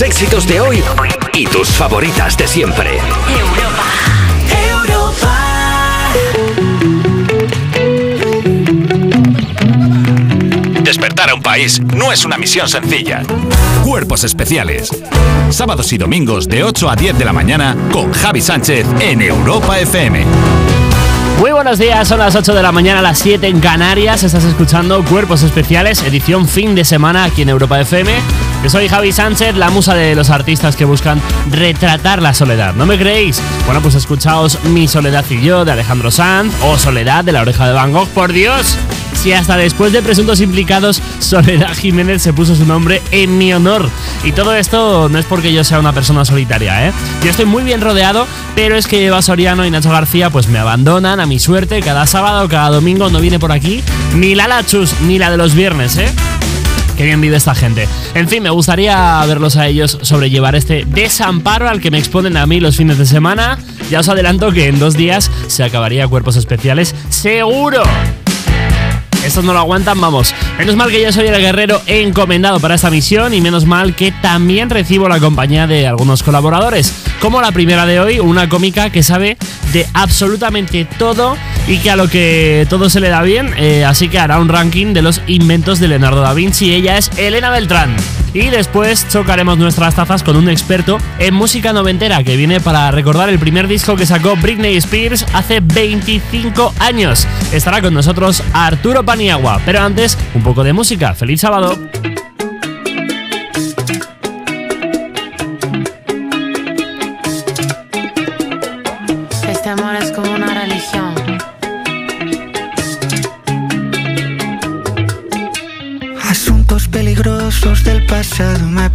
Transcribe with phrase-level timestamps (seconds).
[0.00, 0.82] los éxitos de hoy
[1.34, 2.98] y tus favoritas de siempre.
[4.72, 6.12] Europa,
[10.82, 13.22] Despertar a un país no es una misión sencilla.
[13.84, 14.90] Cuerpos especiales.
[15.50, 19.78] Sábados y domingos de 8 a 10 de la mañana con Javi Sánchez en Europa
[19.80, 20.24] FM.
[21.40, 24.22] Muy buenos días, son las 8 de la mañana, las 7 en Canarias.
[24.22, 28.12] Estás escuchando Cuerpos Especiales, edición fin de semana aquí en Europa FM.
[28.62, 31.20] Yo soy Javi Sánchez, la musa de los artistas que buscan
[31.50, 32.74] retratar la soledad.
[32.74, 33.40] ¿No me creéis?
[33.64, 37.66] Bueno, pues escuchaos Mi Soledad y yo de Alejandro Sanz o Soledad de la Oreja
[37.66, 38.08] de Van Gogh.
[38.08, 38.76] ¡Por Dios!
[39.14, 43.88] Si hasta después de presuntos implicados, Soledad Jiménez se puso su nombre en mi honor.
[44.24, 46.92] Y todo esto no es porque yo sea una persona solitaria, ¿eh?
[47.24, 50.58] Yo estoy muy bien rodeado, pero es que Eva Soriano y Nacho García pues me
[50.58, 53.82] abandonan a mi suerte cada sábado, cada domingo no viene por aquí
[54.14, 56.12] ni la Lachus ni la de los viernes, ¿eh?
[57.00, 57.88] Qué bien vive esta gente.
[58.14, 62.44] En fin, me gustaría verlos a ellos sobrellevar este desamparo al que me exponen a
[62.44, 63.58] mí los fines de semana.
[63.88, 67.84] Ya os adelanto que en dos días se acabaría Cuerpos Especiales, seguro.
[69.24, 70.34] Estos no lo aguantan, vamos.
[70.58, 74.12] Menos mal que yo soy el guerrero encomendado para esta misión y menos mal que
[74.12, 76.94] también recibo la compañía de algunos colaboradores.
[77.20, 79.36] Como la primera de hoy, una cómica que sabe
[79.72, 81.36] de absolutamente todo
[81.68, 84.48] y que a lo que todo se le da bien, eh, así que hará un
[84.48, 86.72] ranking de los inventos de Leonardo da Vinci.
[86.72, 87.96] Ella es Elena Beltrán.
[88.32, 93.28] Y después chocaremos nuestras tazas con un experto en música noventera que viene para recordar
[93.28, 97.26] el primer disco que sacó Britney Spears hace 25 años.
[97.52, 99.60] Estará con nosotros Arturo Paniagua.
[99.64, 101.14] Pero antes, un poco de música.
[101.14, 101.76] ¡Feliz sábado!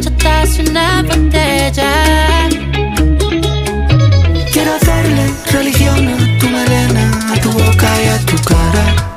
[0.00, 2.48] bachatas una botella.
[4.52, 9.09] Quiero hacerle religión a tu melena, a tu boca y a tu cara.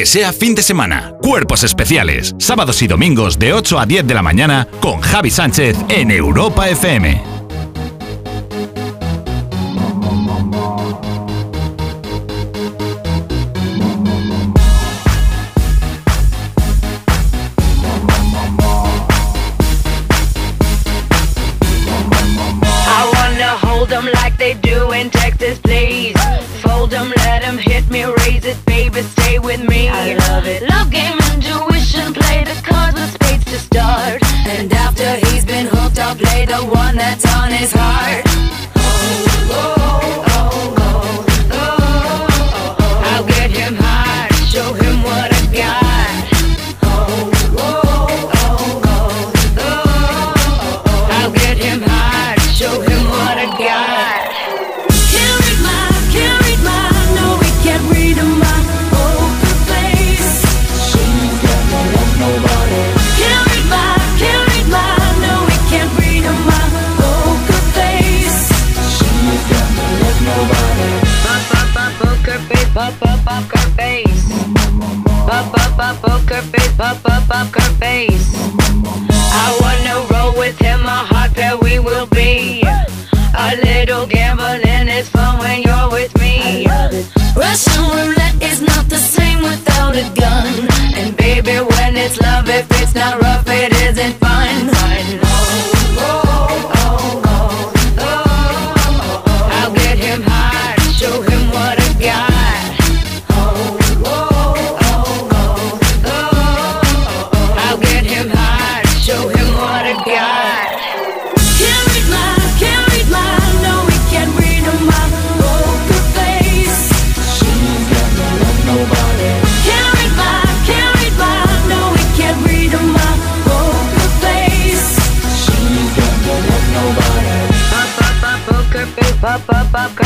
[0.00, 1.12] Aunque sea fin de semana.
[1.20, 5.76] Cuerpos especiales, sábados y domingos de 8 a 10 de la mañana con Javi Sánchez
[5.90, 7.39] en Europa FM.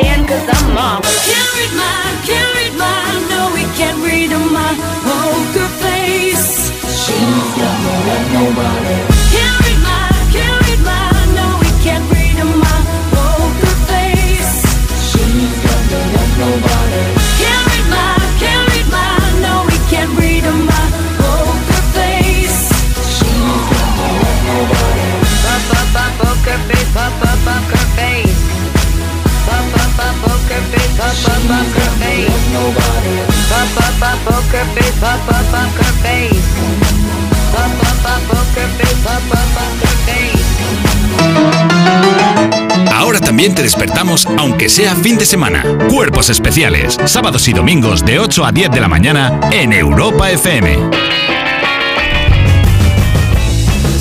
[0.00, 1.26] Hand, cause I'm marvelous.
[1.26, 3.00] Can't read my, can't read my,
[3.32, 4.72] no, we can't read my
[5.06, 6.70] poker face.
[7.02, 9.15] She's got no love, nobody.
[42.92, 45.64] Ahora también te despertamos, aunque sea fin de semana.
[45.90, 50.90] Cuerpos especiales, sábados y domingos de 8 a 10 de la mañana en Europa FM.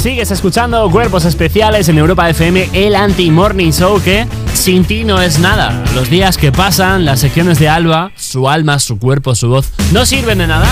[0.05, 5.39] Sigues escuchando Cuerpos Especiales en Europa FM, el anti-morning show que sin ti no es
[5.39, 5.83] nada.
[5.95, 10.05] Los días que pasan, las secciones de Alba, su alma, su cuerpo, su voz, no
[10.05, 10.67] sirven de nada.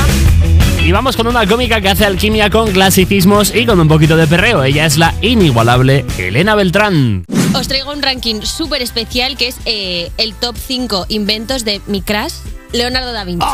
[0.85, 4.27] Y vamos con una cómica que hace alquimia con clasicismos y con un poquito de
[4.27, 4.63] perreo.
[4.63, 7.25] Ella es la inigualable Elena Beltrán.
[7.55, 12.03] Os traigo un ranking súper especial que es eh, el top 5 inventos de mi
[12.03, 12.33] crush,
[12.71, 13.47] Leonardo da Vinci.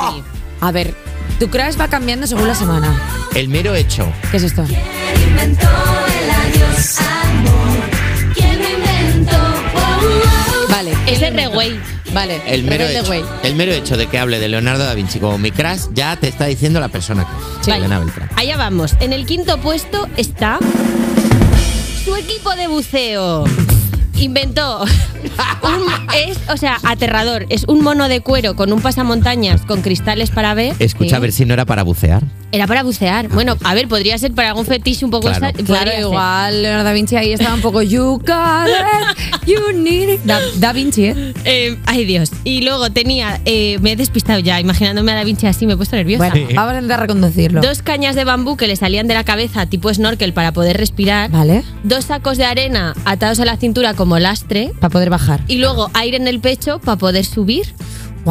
[0.59, 0.93] A ver,
[1.39, 3.01] tu crush va cambiando según la semana.
[3.33, 4.11] El mero hecho.
[4.29, 4.65] ¿Qué es esto?
[5.43, 8.33] Inventó el adiós amor?
[8.35, 9.37] ¿Quién lo inventó?
[9.75, 10.71] Oh, oh.
[10.71, 10.93] Vale.
[11.07, 11.79] Es de Rewey.
[12.13, 12.41] Vale.
[12.47, 15.51] El mero, hecho, el mero hecho de que hable de Leonardo da Vinci como mi
[15.51, 17.25] crush ya te está diciendo la persona
[17.63, 17.77] que es.
[17.77, 18.29] Elena Beltrán.
[18.35, 18.95] Allá vamos.
[18.99, 20.57] En el quinto puesto está
[22.03, 23.43] su equipo de buceo.
[24.17, 27.45] Inventó un, es, o sea, aterrador.
[27.49, 30.75] Es un mono de cuero con un pasamontañas con cristales para ver.
[30.79, 31.15] Escucha Sí.
[31.15, 32.23] a ver si no era para bucear.
[32.51, 33.27] Era para bucear.
[33.29, 35.57] Bueno, a ver, podría ser para algún fetiche un poco Claro.
[35.65, 40.21] Claro, igual Leonardo da Vinci ahí estaba un poco You got it, you need it.
[40.23, 41.33] Da, da Vinci, ¿eh?
[41.45, 42.31] Eh, ay Dios.
[42.43, 45.77] Y luego tenía, eh, me he despistado ya, imaginándome a Da Vinci así, me he
[45.77, 46.29] puesto nerviosa.
[46.29, 47.61] Bueno, vamos a intentar reconducirlo.
[47.61, 51.29] Dos cañas de bambú que le salían de la cabeza tipo snorkel para poder respirar.
[51.29, 51.63] Vale.
[51.83, 54.71] Dos sacos de arena atados a la cintura como lastre.
[54.79, 55.41] Para poder bajar.
[55.47, 57.73] Y luego aire en el pecho para poder subir.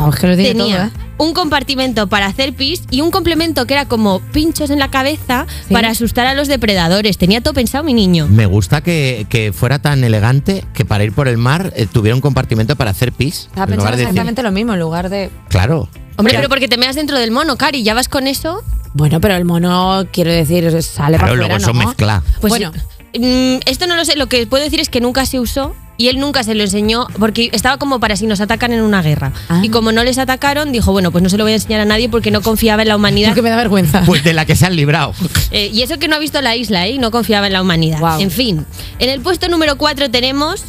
[0.00, 1.07] Guau, es que lo tiene tenía todo, ¿eh?
[1.19, 5.47] un compartimento para hacer pis y un complemento que era como pinchos en la cabeza
[5.67, 5.75] Sí.
[5.75, 7.19] para asustar a los depredadores.
[7.19, 8.28] Tenía todo pensado mi niño.
[8.28, 12.14] Me gusta que, que fuera tan elegante que para ir por el mar eh, tuviera
[12.14, 13.47] un compartimento para hacer pis.
[13.49, 15.31] Estaba pensando de decir- exactamente lo mismo, en lugar de...
[15.49, 15.88] Claro.
[16.17, 18.62] Hombre, pero porque te meas dentro del mono, Cari, ya vas con eso.
[18.95, 21.87] Bueno, pero el mono, quiero decir, sale Claro, para luego eso ¿no?
[21.87, 22.23] mezcla.
[22.40, 22.73] Pues Bueno.
[23.12, 26.21] Esto no lo sé, lo que puedo decir es que nunca se usó y él
[26.21, 29.33] nunca se lo enseñó porque estaba como para si nos atacan en una guerra.
[29.49, 29.61] Ah.
[29.65, 31.85] Y como no les atacaron, dijo, bueno, pues no se lo voy a enseñar a
[31.85, 33.31] nadie porque no confiaba en la humanidad.
[33.31, 34.03] Porque me da vergüenza.
[34.07, 35.12] Pues de la que se han librado.
[35.50, 36.93] Eh, y eso que no ha visto la isla, ¿eh?
[36.93, 37.99] Y no confiaba en la humanidad.
[37.99, 38.21] Guau.
[38.21, 38.65] En fin,
[39.00, 40.62] en el puesto número 4 tenemos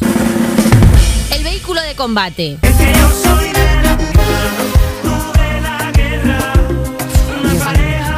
[1.32, 2.58] el vehículo de combate.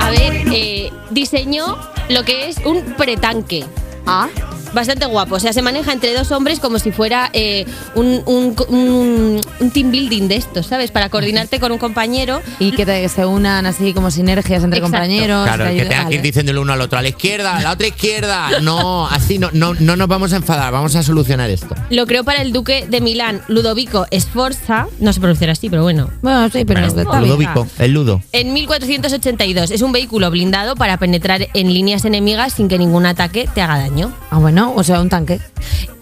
[0.01, 3.67] A ver, eh, diseñó lo que es un pretanque.
[4.07, 4.29] Ah,
[4.75, 8.57] Bastante guapo, o sea, se maneja entre dos hombres como si fuera eh, un, un-
[8.69, 10.91] un- un team building de estos, ¿sabes?
[10.91, 12.41] Para coordinarte con un compañero.
[12.59, 14.97] y que te- se unan así como sinergias entre Exacto.
[14.97, 15.45] compañeros.
[15.45, 17.73] Claro, que ayuda- tenga que ir el uno al otro, a la izquierda, a la
[17.73, 18.49] otra izquierda.
[18.63, 21.75] No, así no, no, no nos vamos a enfadar, vamos a solucionar esto.
[21.91, 26.09] Lo creó para el duque de Milán, Ludovico Sforza, no se pronunciará así, pero bueno,
[26.23, 27.21] Bueno, sí, pero Bueno.
[27.21, 28.23] Ludovico, el Ludo.
[28.33, 33.49] En 1482 es un vehículo blindado para penetrar en líneas enemigas sin que ningún ataque
[33.53, 34.13] te haga daño.
[34.31, 35.41] Ah, bueno, o sea, un tanque.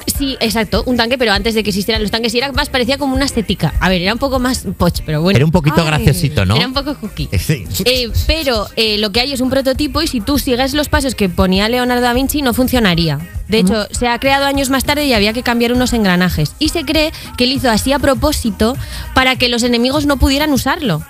[0.07, 2.99] Sí, exacto, un tanque, pero antes de que existieran los tanques y era más parecía
[2.99, 3.73] como una estética.
[3.81, 5.37] A ver, era un poco más poch, pero bueno.
[5.37, 5.87] Era un poquito Ay.
[5.87, 6.57] graciosito, ¿no?
[6.57, 7.29] Era un poco cookie.
[7.33, 7.64] Eh, Sí.
[7.85, 11.14] Eh, pero eh, lo que hay es un prototipo y si tú sigues los pasos
[11.14, 13.19] que ponía Leonardo da Vinci no funcionaría.
[13.49, 16.52] De hecho, se ha creado años más tarde y había que cambiar unos engranajes.
[16.59, 18.76] Y se cree que él hizo así a propósito
[19.14, 21.02] para que los enemigos no pudieran usarlo.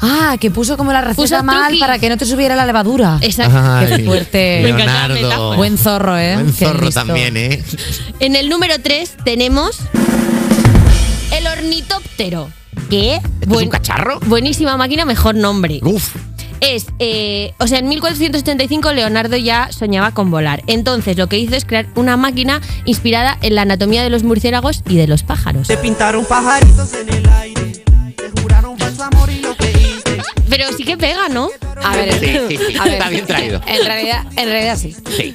[0.00, 3.18] Ah, que puso como la receta Puso mal para que no te subiera la levadura.
[3.20, 3.56] Exacto.
[3.56, 4.60] Ay, Qué fuerte.
[4.62, 5.56] Me encanta la Leonardo.
[5.56, 6.34] Buen zorro, ¿eh?
[6.34, 7.62] Buen zorro también, ¿eh?
[8.20, 9.78] En el número 3 tenemos
[11.32, 12.50] el ornitóptero.
[12.90, 13.20] ¿Qué?
[13.40, 14.20] ¿Esto es un cacharro?
[14.26, 15.80] Buenísima máquina, mejor nombre.
[15.82, 16.14] Uf.
[16.60, 20.62] Es, eh, o sea, en 1475 Leonardo ya soñaba con volar.
[20.66, 24.82] Entonces lo que hizo es crear una máquina inspirada en la anatomía de los murciélagos
[24.88, 25.68] y de los pájaros.
[25.68, 27.53] Te pintaron pajaritos en el aire.
[30.56, 31.48] Pero sí que pega, ¿no?
[31.82, 33.60] A ver, Sí, sí, sí, a ver, está bien traído.
[33.66, 34.94] En realidad, en realidad sí.
[35.16, 35.34] Sí.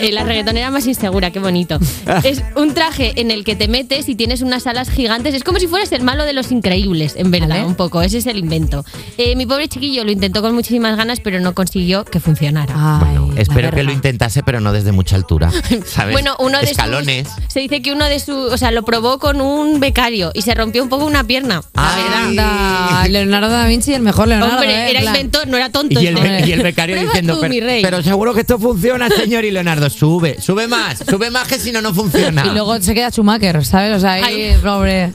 [0.00, 1.78] Eh, la reggaetonera más insegura, qué bonito.
[2.24, 5.32] es un traje en el que te metes y tienes unas alas gigantes.
[5.34, 7.64] Es como si fueras el malo de los increíbles, en verdad, Vale.
[7.66, 8.02] un poco.
[8.02, 8.84] Ese es el invento.
[9.16, 12.74] Eh, mi pobre chiquillo lo intentó con muchísimas ganas, pero no consiguió que funcionara.
[12.76, 15.50] Ay, la Espero que lo intentase, pero no desde mucha altura.
[15.86, 16.12] ¿Sabes?
[16.12, 17.28] Bueno, uno de Escalones.
[17.28, 17.52] sus.
[17.52, 18.52] Se dice que uno de sus.
[18.52, 21.62] O sea, lo probó con un becario y se rompió un poco una pierna.
[21.74, 22.02] La Ay.
[22.02, 22.22] verdad.
[22.26, 24.56] Anda, Leonardo da Vinci, el mejor Leonardo.
[24.56, 24.90] Hombre, ¿eh?
[24.90, 26.00] era inventor, no era tonto.
[26.00, 26.48] Y el, este.
[26.48, 27.82] y el becario diciendo, tú, pero, mi rey".
[27.82, 29.44] pero seguro que esto funciona, señor.
[29.44, 32.44] Y Leonardo, sube, sube más, sube más que si no, no funciona.
[32.46, 33.96] Y luego se queda Schumacher, ¿sabes?
[33.96, 34.56] O sea, ahí, Ay.
[34.62, 35.12] pobre.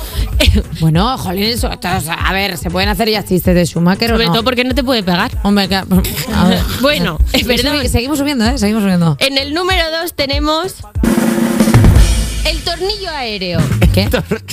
[0.80, 4.10] bueno, jolín, eso, esto, o sea, a ver, ¿se pueden hacer ya chistes de Schumacher
[4.10, 4.32] Sobre o no?
[4.34, 5.30] todo porque no te puede pegar.
[5.42, 5.74] Hombre, que-
[6.34, 6.60] a ver.
[6.80, 7.74] Bueno, es verdad.
[7.76, 8.58] Segui- Seguimos subiendo, ¿eh?
[8.58, 9.16] Seguimos subiendo.
[9.20, 10.74] En el número 2 tenemos.
[12.44, 13.60] El tornillo aéreo.
[13.94, 14.08] ¿Qué?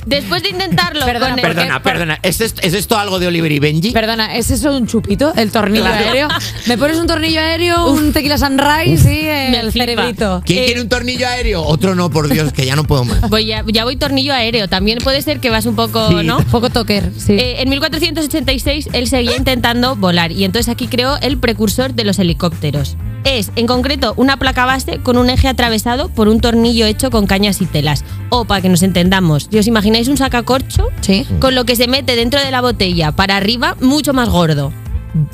[0.05, 1.05] Después de intentarlo.
[1.05, 2.19] Perdona, con el- Perdona, perdona.
[2.21, 3.91] ¿Es esto, ¿Es esto algo de Oliver y Benji?
[3.91, 5.33] Perdona, ¿es eso un chupito?
[5.35, 6.05] ¿El tornillo Claro.
[6.05, 6.27] aéreo?
[6.67, 10.41] ¿Me pones un tornillo aéreo, un tequila sunrise y Me el cerebrito?
[10.45, 11.63] ¿Quién Eh, quiere un tornillo aéreo?
[11.63, 13.21] Otro no, por Dios, que ya no puedo más.
[13.29, 14.67] Voy ya, ya voy tornillo aéreo.
[14.67, 16.25] También puede ser que vas un poco, Sí.
[16.25, 16.39] ¿no?
[16.51, 17.33] Poco toker, sí.
[17.33, 22.19] Eh, en 1486 él seguía intentando volar y entonces aquí creó el precursor de los
[22.19, 22.97] helicópteros.
[23.23, 27.27] Es, en concreto, una placa base con un eje atravesado por un tornillo hecho con
[27.27, 28.03] cañas y telas.
[28.29, 31.25] O, para que nos entendamos, si os imagináis un sacacorcho sí.
[31.39, 34.71] con lo que se mete dentro de la botella para arriba, mucho más gordo.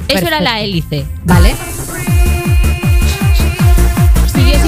[0.07, 1.05] Eso era la hélice.
[1.25, 1.55] Vale.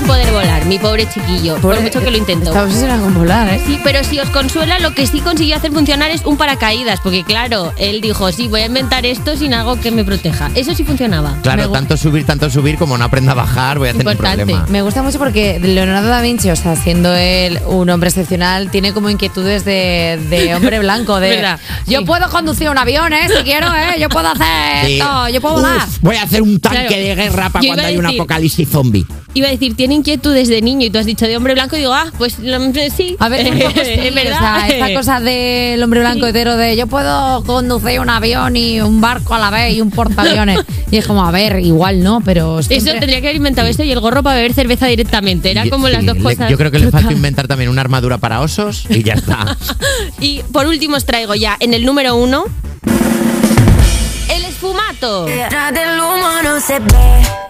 [0.08, 2.46] Poder volar, mi pobre chiquillo, por mucho que lo intentó.
[2.52, 3.62] Está obsesionado con volar, ¿eh?
[3.66, 7.26] Sí, pero si os consuela, lo que sí consiguió hacer funcionar es un paracaídas, porque
[7.26, 10.50] claro, él dijo, sí, voy a inventar esto sin algo que me proteja.
[10.56, 11.36] Eso sí funcionaba.
[11.44, 14.66] Claro, tanto subir, tanto subir, como no aprenda a bajar, voy a tener un problema.
[14.70, 18.94] Me gusta mucho porque Leonardo da Vinci, o sea, siendo él un hombre excepcional, tiene
[18.94, 21.60] como inquietudes de, de hombre blanco, de ¿Verdad?
[21.86, 22.06] yo Sí.
[22.06, 23.28] puedo conducir un avión, ¿eh?
[23.28, 24.00] Si quiero, ¿eh?
[24.00, 25.00] Yo puedo hacer Sí.
[25.00, 25.78] esto, yo puedo volar.
[25.86, 27.04] Uf, voy a hacer un tanque Claro.
[27.04, 29.06] de guerra para Yo cuando hay un decir- apocalipsis zombie.
[29.34, 31.80] Iba a decir, tiene inquietudes de niño y tú has dicho de hombre blanco y
[31.80, 32.38] digo, ah, pues
[32.96, 33.16] sí.
[33.20, 34.40] A ver, un poco sí, es o verdad.
[34.40, 36.30] sea, esta cosa del hombre blanco Sí.
[36.30, 39.92] hetero de yo puedo conducir un avión y un barco a la vez y un
[39.92, 40.60] portaaviones.
[40.92, 43.84] y es como, a ver, igual no, pero Eso siempre- tendría que haber inventado eso
[43.84, 45.52] y el gorro para beber cerveza directamente.
[45.52, 46.50] Era como las sí, dos le- cosas.
[46.50, 49.58] Yo creo que le falta inventar también una armadura para osos y ya está.
[50.20, 52.46] Y por último os traigo ya en el número uno
[54.30, 55.26] el esfumato.
[55.26, 57.47] Detrás del humo no se ve.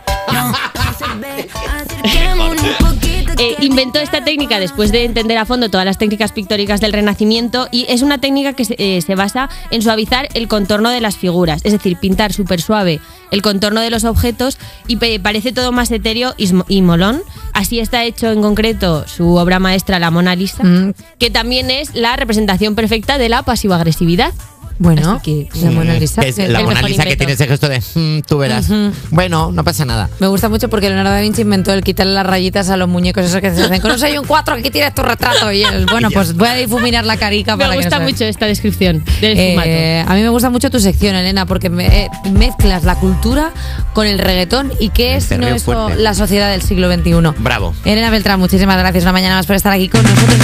[3.40, 7.68] Eh, inventó esta técnica después de entender a fondo todas las técnicas pictóricas del Renacimiento
[7.72, 11.18] y es una técnica que se, eh, se basa en suavizar el contorno de las
[11.18, 13.00] figuras, es decir, pintar súper suave
[13.30, 17.22] el contorno de los objetos y parece todo más etéreo y molón.
[17.54, 20.94] Así está hecho en concreto su obra maestra, la Mona Lisa, Mm.
[21.20, 24.34] que también es la representación perfecta de la pasivo-agresividad.
[24.80, 26.22] Bueno, que, la Mona Lisa.
[26.22, 28.68] Que es el la Mona mejor Lisa que tiene ese gesto de "Mm, tú verás.
[29.12, 30.10] Bueno, no pasa nada.
[30.20, 33.26] Me gusta mucho porque Leonardo da Vinci inventó el quitarle las rayitas a los muñecos
[33.26, 35.64] esos que se hacen con un 6 y un 4 aquí tienes tu retrato y
[35.64, 39.38] él, bueno, pues voy a difuminar la carica para Me gusta mucho esta descripción del
[39.38, 43.52] Eh, a mí me gusta mucho tu sección, Elena, porque me- eh, mezclas la cultura
[43.94, 46.02] con el reggaetón y qué es sino eso fuerte.
[46.02, 47.12] la sociedad del siglo XXI.
[47.40, 47.74] Bravo.
[47.86, 50.38] Elena Beltrán, muchísimas gracias una mañana más por estar aquí con nosotros.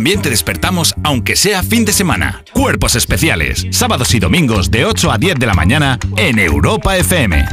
[0.00, 2.42] También te despertamos, aunque sea fin de semana.
[2.54, 7.44] Cuerpos especiales, sábados y domingos de 8 a 10 de la mañana en Europa FM.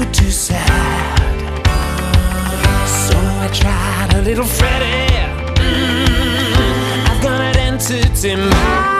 [0.00, 1.18] Were too sad.
[2.86, 5.12] So I tried a little Freddie.
[5.60, 8.99] Mm, I've got an entity mind.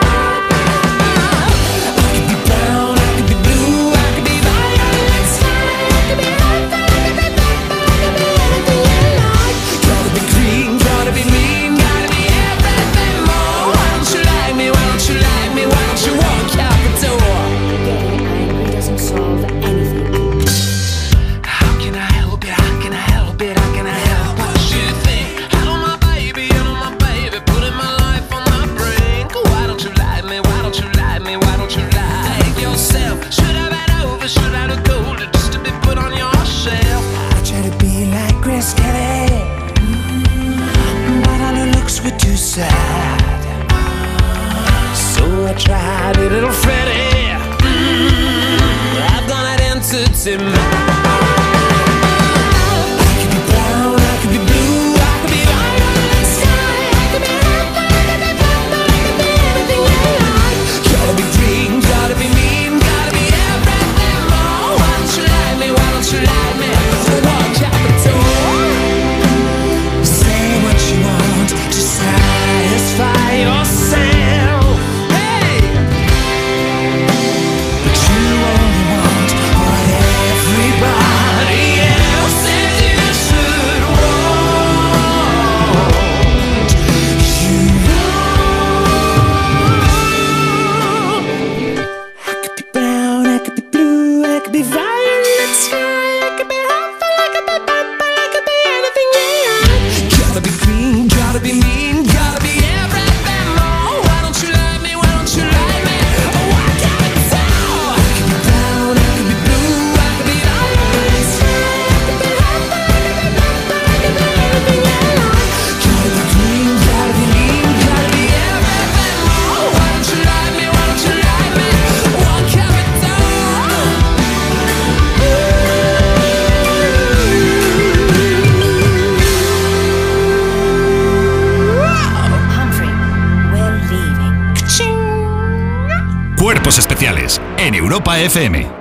[138.01, 138.80] Europa FM.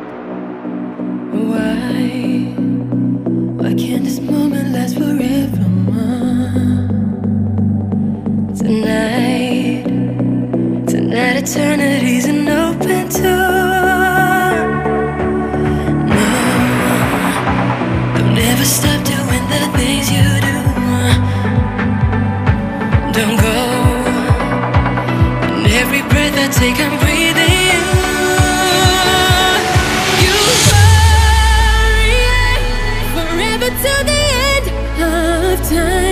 [35.70, 36.09] time.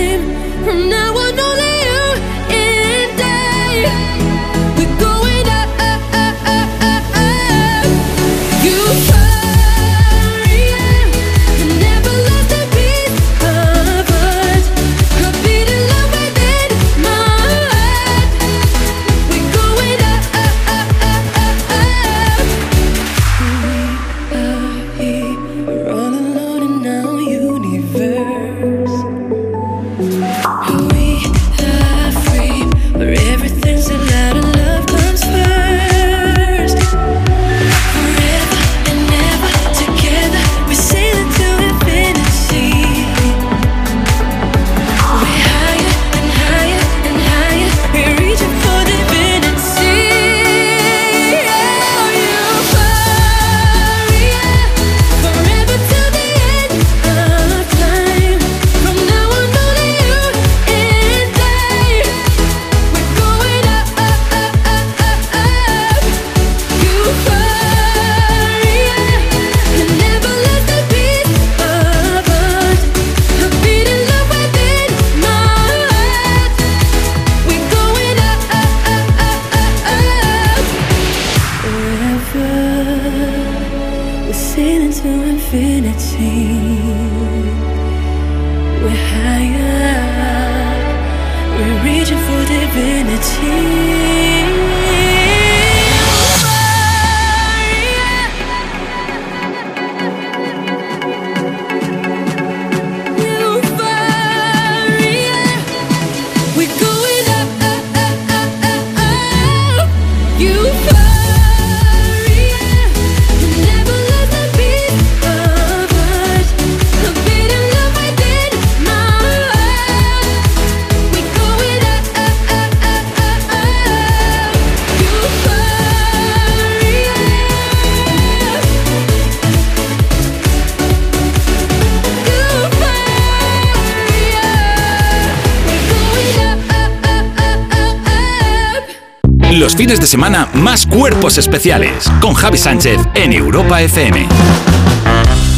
[139.75, 144.27] fines de semana más cuerpos especiales con Javi Sánchez en Europa FM.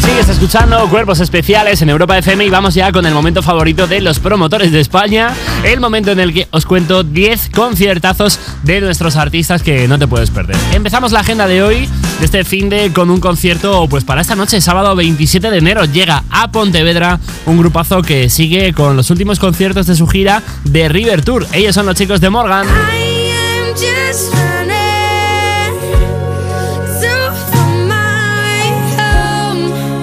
[0.03, 4.01] Sigues escuchando Cuerpos Especiales en Europa FM y vamos ya con el momento favorito de
[4.01, 9.15] los promotores de España, el momento en el que os cuento 10 conciertazos de nuestros
[9.15, 10.57] artistas que no te puedes perder.
[10.73, 11.87] Empezamos la agenda de hoy,
[12.19, 15.85] de este fin de, con un concierto pues para esta noche, sábado 27 de enero,
[15.85, 20.89] llega a Pontevedra un grupazo que sigue con los últimos conciertos de su gira de
[20.89, 21.45] River Tour.
[21.53, 22.67] Ellos son los chicos de Morgan.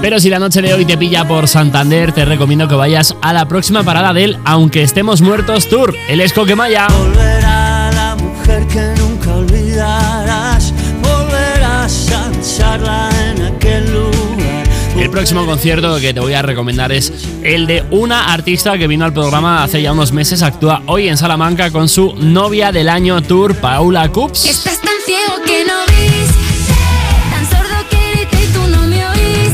[0.09, 3.35] Pero si la noche de hoy te pilla por Santander, te recomiendo que vayas a
[3.35, 6.87] la próxima parada del Aunque estemos muertos Tour, el Escoquemaya.
[6.89, 14.67] Volverá la mujer que nunca olvidarás, volverás a en aquel lugar.
[14.97, 17.13] El próximo concierto que te voy a recomendar es
[17.55, 21.17] el de una artista que vino al programa hace ya unos meses, actúa hoy en
[21.17, 24.45] Salamanca con su novia del año tour, Paula Cups.
[24.45, 26.31] Estás tan ciego que no ves,
[27.31, 29.51] tan sordo que grité y tú no me oís.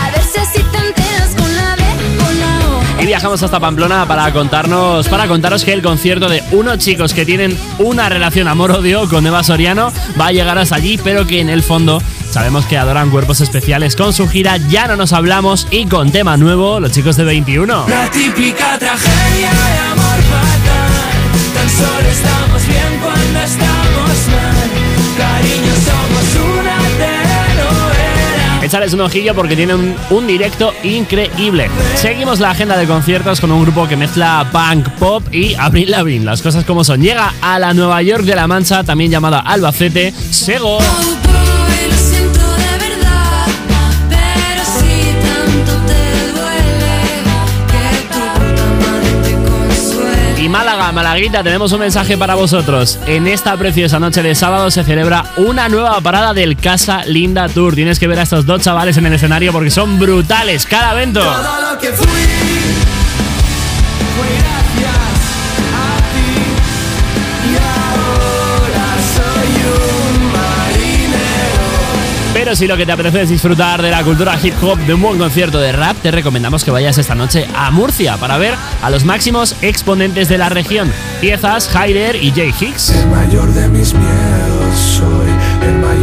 [0.00, 1.82] A ver si así te enteras con la B,
[2.24, 3.02] con la O.
[3.02, 7.26] Y viajamos hasta Pamplona para contarnos, para contaros que el concierto de unos chicos que
[7.26, 11.48] tienen una relación amor-odio con Eva Soriano va a llegar hasta allí, pero que en
[11.48, 12.00] el fondo
[12.36, 16.36] sabemos que adoran cuerpos especiales con su gira Ya no nos hablamos y con tema
[16.36, 17.86] nuevo, los chicos de 21.
[17.88, 20.92] La típica tragedia de amor fatal.
[21.54, 24.68] Tan solo estamos bien cuando estamos mal.
[25.16, 26.76] Cariño, somos una.
[28.66, 31.70] Échales un ojillo porque tienen un, un directo increíble.
[31.94, 36.26] Seguimos la agenda de conciertos con un grupo que mezcla punk, pop y Abril Lavigne.
[36.26, 37.00] Las cosas como son.
[37.00, 40.80] Llega a la Nueva York de la Mancha, también llamada Albacete, Sego.
[50.56, 52.98] Málaga, Malaguita, tenemos un mensaje para vosotros.
[53.06, 57.74] En esta preciosa noche de sábado se celebra una nueva parada del Casa Linda Tour.
[57.74, 61.20] Tienes que ver a estos dos chavales en el escenario porque son brutales cada evento.
[61.20, 62.06] Todo lo que fui
[72.56, 75.18] si lo que te apetece es disfrutar de la cultura hip hop de un buen
[75.18, 79.04] concierto de rap, te recomendamos que vayas esta noche a Murcia para ver a los
[79.04, 80.90] máximos exponentes de la región.
[81.20, 82.90] Piezas, Hyder y Jay Hicks.
[82.92, 84.55] El mayor de mis miedos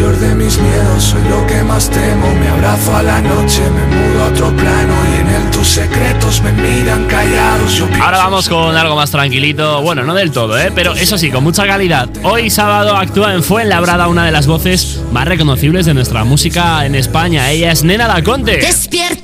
[0.03, 2.33] mayor de mis miedos soy lo que más temo.
[2.35, 6.41] Me abrazo a la noche, me mudo a otro plano y en él tus secretos
[6.41, 7.73] me miran callados.
[7.73, 10.71] Yo Ahora vamos con algo más tranquilito, bueno, no del todo, ¿eh?
[10.75, 12.09] pero eso sí, con mucha calidad.
[12.23, 16.95] Hoy sábado actúa en Fuenlabrada una de las voces más reconocibles de nuestra música en
[16.95, 17.49] España.
[17.51, 18.57] Ella es Nena Daconte.
[18.57, 19.22] Despiértame,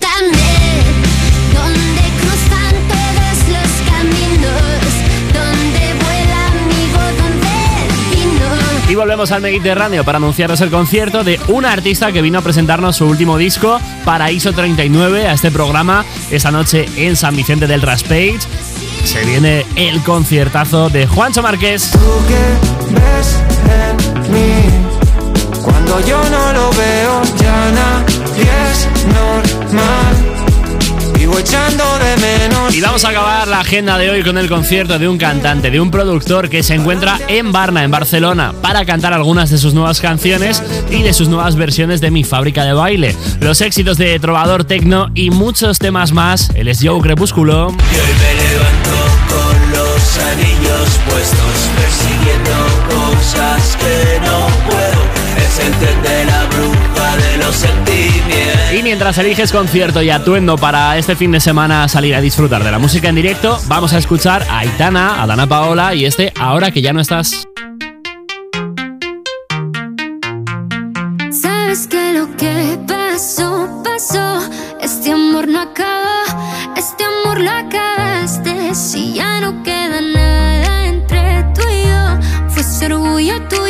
[8.99, 13.05] volvemos al Mediterráneo para anunciaros el concierto de una artista que vino a presentarnos su
[13.05, 18.39] último disco, Paraíso 39, a este programa esta noche en San Vicente del Raspage.
[19.05, 21.91] Se viene el conciertazo de Juancho Márquez.
[31.37, 32.75] Echando de menos.
[32.75, 35.79] Y vamos a acabar la agenda de hoy con el concierto de un cantante, de
[35.79, 40.01] un productor que se encuentra en Barna, en Barcelona, para cantar algunas de sus nuevas
[40.01, 44.65] canciones y de sus nuevas versiones de Mi Fábrica de Baile, los éxitos de Trovador
[44.65, 46.49] Tecno y muchos temas más.
[46.55, 47.69] Él es Joe Crepúsculo.
[47.69, 48.89] Y hoy me levanto
[49.29, 52.51] con los anillos puestos, persiguiendo
[52.89, 54.99] cosas que no puedo.
[55.37, 56.38] Es entender
[58.71, 62.71] Y mientras eliges concierto y atuendo para este fin de semana salir a disfrutar de
[62.71, 66.71] la música en directo, vamos a escuchar a Aitana, a Dana Paola y este Ahora
[66.71, 67.47] que ya no estás.
[71.31, 74.39] Sabes que lo que pasó, pasó.
[74.81, 76.23] Este amor no acaba,
[76.77, 78.75] este amor lo acabaste.
[78.75, 83.68] Si ya no queda nada entre tú y yo, fue ese orgullo tuyo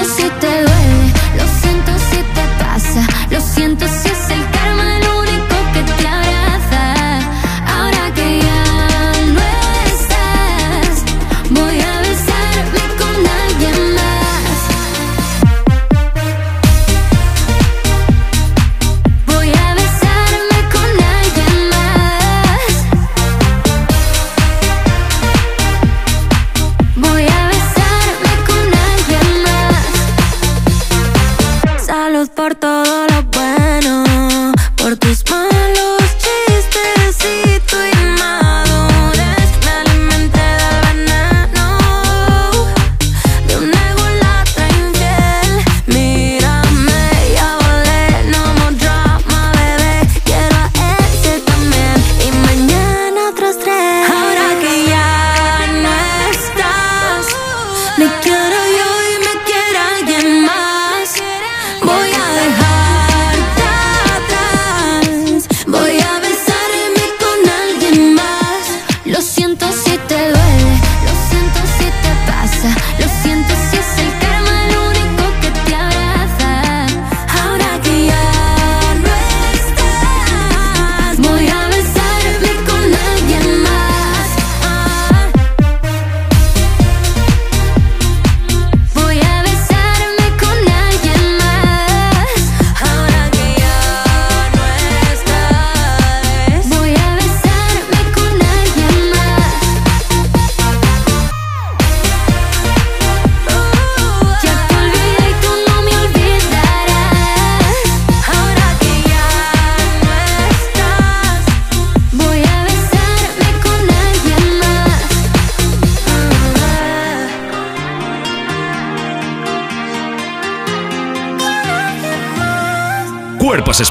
[0.00, 0.59] Lo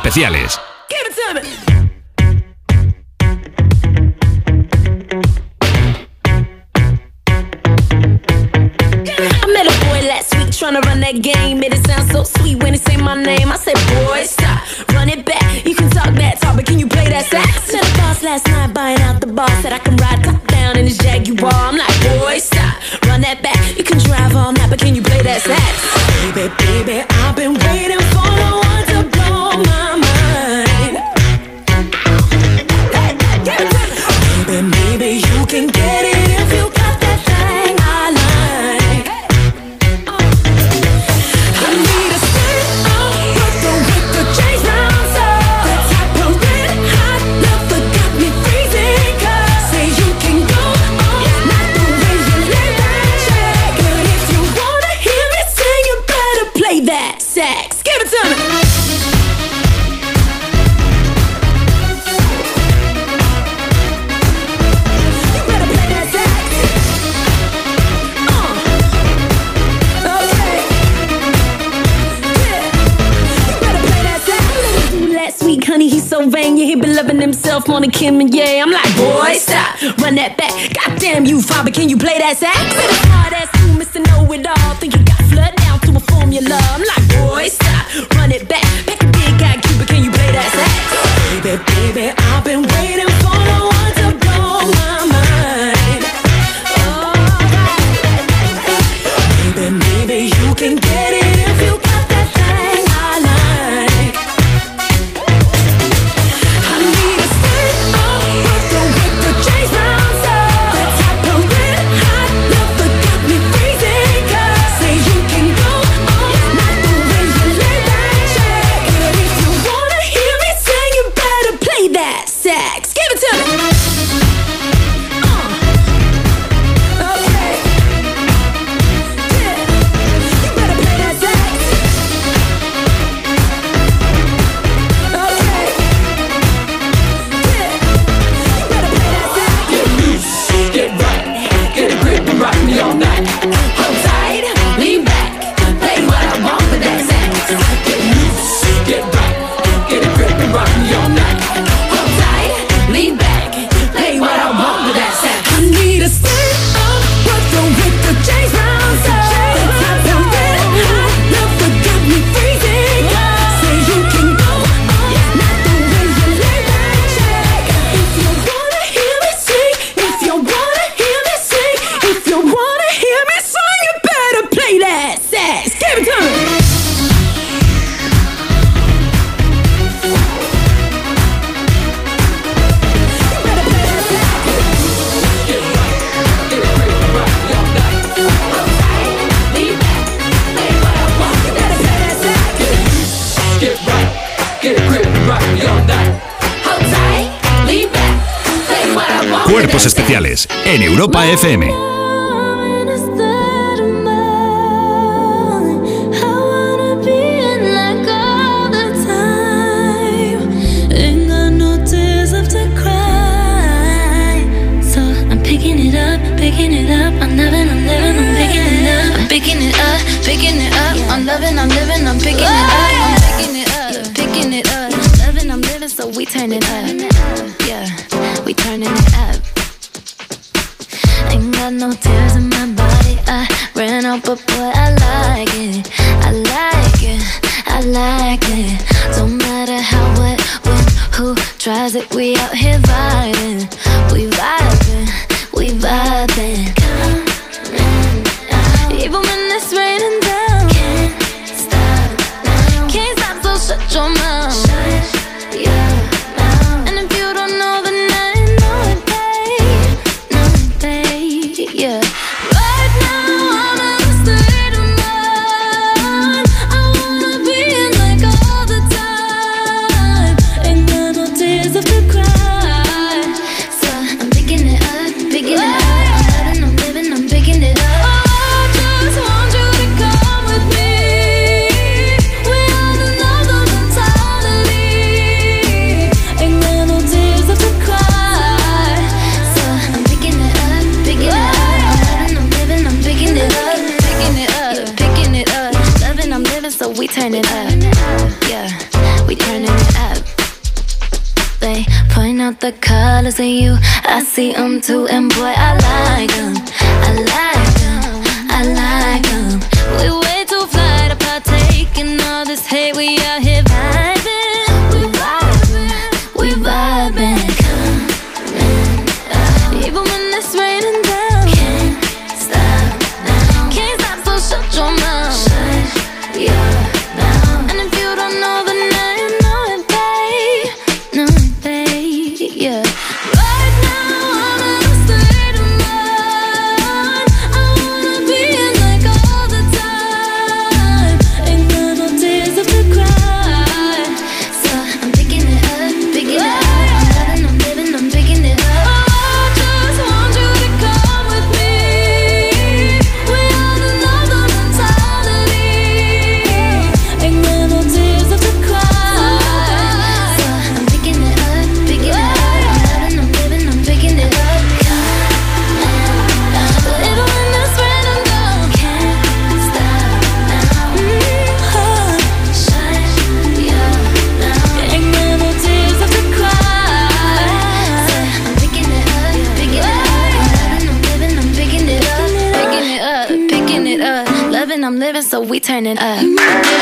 [0.10, 0.69] especiales.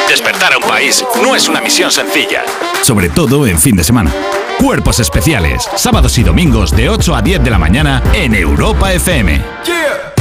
[0.10, 2.44] Despertar a un país no es una misión sencilla.
[2.82, 4.12] Sobre todo en fin de semana.
[4.58, 10.17] Cuerpos especiales, sábados y domingos de 8 a 10 de la mañana en Europa FM.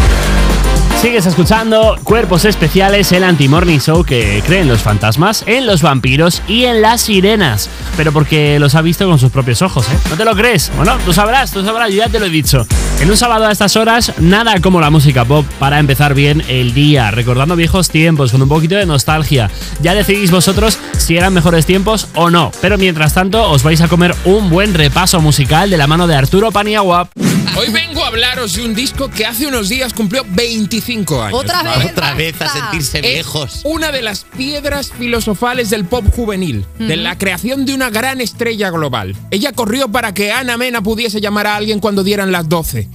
[1.06, 6.64] Sigues escuchando Cuerpos Especiales, el anti-morning show que cree los fantasmas, en los vampiros y
[6.64, 7.70] en las sirenas.
[7.96, 9.96] Pero porque los ha visto con sus propios ojos, ¿eh?
[10.10, 10.72] ¿No te lo crees?
[10.76, 12.66] Bueno, tú sabrás, tú sabrás, ya te lo he dicho.
[12.98, 16.74] En un sábado a estas horas, nada como la música pop para empezar bien el
[16.74, 19.48] día, recordando viejos tiempos, con un poquito de nostalgia.
[19.82, 20.76] Ya decidís vosotros
[21.06, 22.50] si eran mejores tiempos o no.
[22.60, 26.16] Pero mientras tanto, os vais a comer un buen repaso musical de la mano de
[26.16, 27.08] Arturo Paniagua.
[27.56, 31.38] Hoy vengo a hablaros de un disco que hace unos días cumplió 25 años.
[31.38, 33.60] Otra vez, Otra vez a sentirse Es viejos.
[33.62, 38.70] Una de las piedras filosofales del pop juvenil, de la creación de una gran estrella
[38.70, 39.14] global.
[39.30, 42.88] Ella corrió para que Ana Mena pudiese llamar a alguien cuando dieran las 12.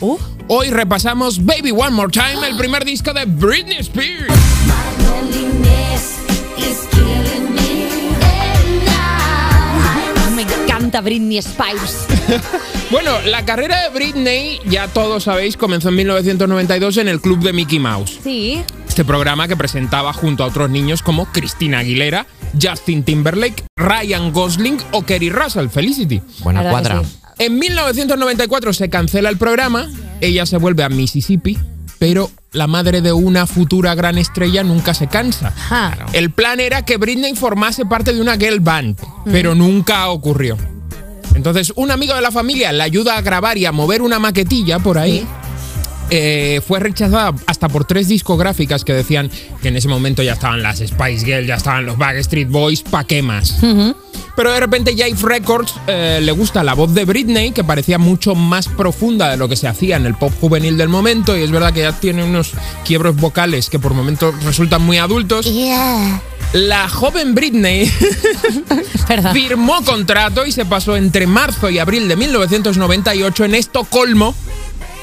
[0.49, 4.33] Hoy repasamos Baby One More Time, el primer disco de Britney Spears.
[10.91, 12.05] Encanta Britney Spears.
[12.91, 17.53] Bueno, la carrera de Britney, ya todos sabéis, comenzó en 1992 en el club de
[17.53, 18.19] Mickey Mouse.
[18.21, 18.61] Sí.
[18.85, 22.25] Este programa que presentaba junto a otros niños como Christina Aguilera,
[22.61, 26.21] Justin Timberlake, Ryan Gosling o Kerry Russell, Felicity.
[26.43, 27.01] Buena cuadra.
[27.01, 27.15] sí.
[27.39, 29.87] En 1994 se cancela el programa,
[30.19, 31.57] ella se vuelve a Mississippi,
[31.97, 35.53] pero la madre de una futura gran estrella nunca se cansa.
[36.11, 38.99] El plan era que Britney formase parte de una girl band,
[39.31, 40.57] pero nunca ocurrió.
[41.35, 44.79] Entonces, un amigo de la familia la ayuda a grabar y a mover una maquetilla
[44.79, 45.25] por ahí.
[46.13, 50.61] Eh, fue rechazada hasta por tres discográficas que decían que en ese momento ya estaban
[50.61, 53.59] las Spice Girls, ya estaban los Backstreet Boys, ¿pa' qué más?
[54.35, 58.35] Pero de repente Jive Records eh, le gusta la voz de Britney, que parecía mucho
[58.35, 61.51] más profunda de lo que se hacía en el pop juvenil del momento, y es
[61.51, 62.51] verdad que ya tiene unos
[62.83, 65.45] quiebros vocales que por momentos resultan muy adultos.
[66.53, 67.85] La joven Britney
[69.33, 74.35] firmó contrato y se pasó entre marzo y abril de 1998 en Estocolmo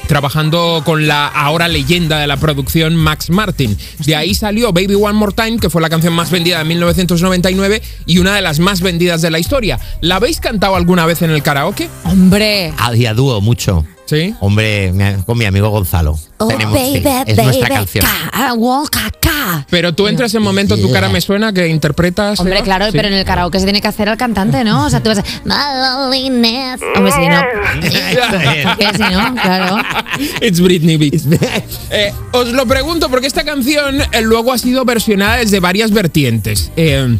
[0.09, 3.77] trabajando con la ahora leyenda de la producción Max Martin.
[4.05, 7.81] De ahí salió Baby One More Time, que fue la canción más vendida de 1999
[8.07, 9.79] y una de las más vendidas de la historia.
[10.01, 11.89] ¿La habéis cantado alguna vez en el karaoke?
[12.05, 12.73] Hombre.
[12.79, 13.85] A día dúo, mucho.
[14.09, 14.33] ¿Sí?
[14.39, 14.91] Hombre,
[15.25, 16.17] con mi amigo Gonzalo.
[16.37, 18.05] Oh, Tenemos, sí, es nuestra canción.
[19.69, 22.39] Pero tú entras en momento, tu cara me suena que interpretas.
[22.39, 22.91] Hombre, claro, Sí.
[22.93, 24.85] pero en el karaoke se tiene que hacer al cantante, ¿no?
[24.85, 25.23] O sea, tú vas a...
[25.45, 26.81] My loneliness.
[26.95, 27.39] Hombre, si no...
[28.99, 29.77] Si no, claro.
[30.41, 31.25] It's Britney Beats.
[31.91, 36.71] Eh, os lo pregunto porque esta canción eh, luego ha sido versionada desde varias vertientes.
[36.75, 37.17] Eh,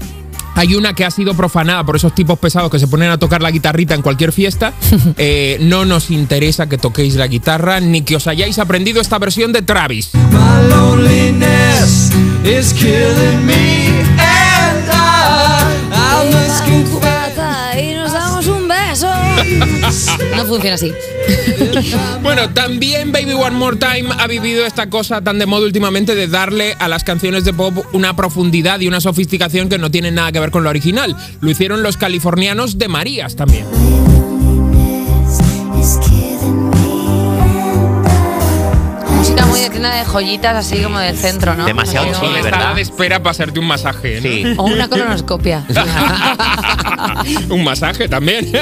[0.60, 3.42] hay una que ha sido profanada por esos tipos pesados que se ponen a tocar
[3.42, 4.74] la guitarrita en cualquier fiesta.
[5.18, 9.52] Eh, no nos interesa que toquéis la guitarra ni que os hayáis aprendido esta versión
[9.52, 10.12] de Travis.
[17.78, 19.10] Y nos damos un beso.
[20.36, 20.94] No funciona así.
[22.22, 26.28] Bueno, también Baby One More Time ha vivido esta cosa tan de moda últimamente de
[26.28, 30.32] darle a las canciones de pop una profundidad y una sofisticación que no tienen nada
[30.32, 31.16] que ver con lo original.
[31.40, 33.66] Lo hicieron los californianos de Marías también.
[39.62, 41.66] De tienda de joyitas, así como del centro, ¿no?
[41.66, 42.76] Demasiado chile, Sala ¿verdad?
[42.76, 44.22] de espera para hacerte un masaje.
[44.56, 44.62] ¿no?
[44.62, 45.64] O una colonoscopia.
[47.50, 48.50] un masaje también.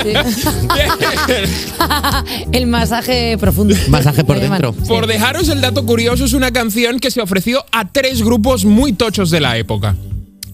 [2.51, 3.75] El masaje profundo.
[3.89, 4.61] Masaje por llaman.
[4.61, 4.85] dentro.
[4.85, 8.93] Por dejaros el dato curioso, es una canción que se ofreció a tres grupos muy
[8.93, 9.95] tochos de la época.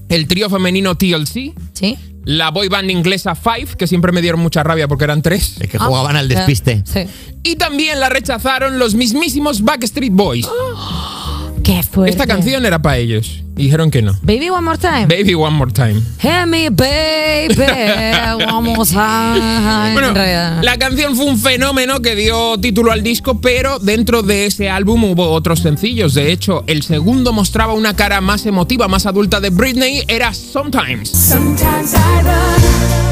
[0.10, 1.98] El trío femenino TLC, Sí.
[2.26, 5.56] La boy band inglesa Five, que siempre me dieron mucha rabia porque eran tres.
[5.60, 6.84] Es que jugaban al despiste.
[6.86, 7.08] Sí.
[7.44, 10.48] Y también la rechazaron los mismísimos Backstreet Boys.
[11.64, 12.12] Qué fuerte.
[12.12, 13.44] Esta canción era para ellos.
[13.56, 14.14] Y dijeron que no.
[14.24, 15.06] Baby One More Time.
[15.06, 16.02] Baby One More Time.
[16.20, 17.56] Hey me baby,
[18.52, 19.94] one more time.
[19.94, 20.14] Bueno,
[20.62, 25.04] la canción fue un fenómeno que dio título al disco, pero dentro de ese álbum
[25.04, 26.16] hubo otros sencillos.
[26.16, 31.10] De hecho, el segundo mostraba una cara más emotiva, más adulta de Britney, era Sometimes.
[31.10, 33.03] Sometimes I run,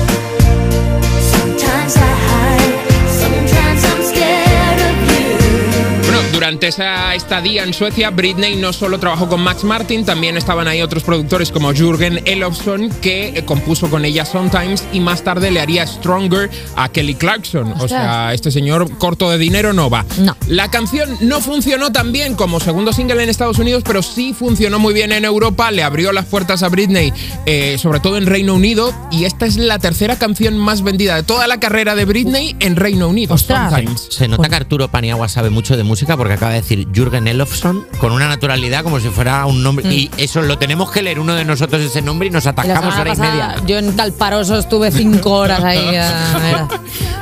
[6.42, 10.82] durante esa estadía en Suecia, Britney no solo trabajó con Max Martin, también estaban ahí
[10.82, 15.60] otros productores como Jürgen Elofsson, que eh, compuso con ella Sometimes y más tarde le
[15.60, 17.76] haría Stronger a Kelly Clarkson.
[17.80, 20.04] O sea, este señor corto de dinero no va.
[20.18, 20.36] No.
[20.48, 24.80] La canción no funcionó tan bien como segundo single en Estados Unidos, pero sí funcionó
[24.80, 27.14] muy bien en Europa, le abrió las puertas a Britney,
[27.46, 31.22] eh, sobre todo en Reino Unido, y esta es la tercera canción más vendida de
[31.22, 33.38] toda la carrera de Britney en Reino Unido.
[33.38, 34.08] Sometimes.
[34.10, 37.86] Se nota que Arturo Paniagua sabe mucho de música porque acaba de decir Jürgen Elofsson
[38.00, 39.86] con una naturalidad como si fuera un nombre.
[39.88, 39.92] Mm.
[39.92, 43.00] Y eso lo tenemos que leer uno de nosotros ese nombre y nos Y semana
[43.00, 43.56] hora y pasada, media.
[43.66, 45.80] Yo en Calparoso estuve cinco horas ahí.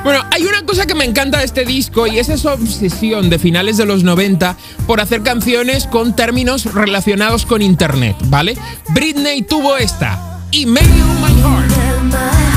[0.01, 3.38] Bueno, hay una cosa que me encanta de este disco y es esa obsesión de
[3.38, 4.55] finales de los 90
[4.88, 8.57] por hacer canciones con términos relacionados con Internet, ¿vale?
[8.89, 10.39] Britney tuvo esta.
[10.53, 10.88] Email
[11.22, 12.48] my heart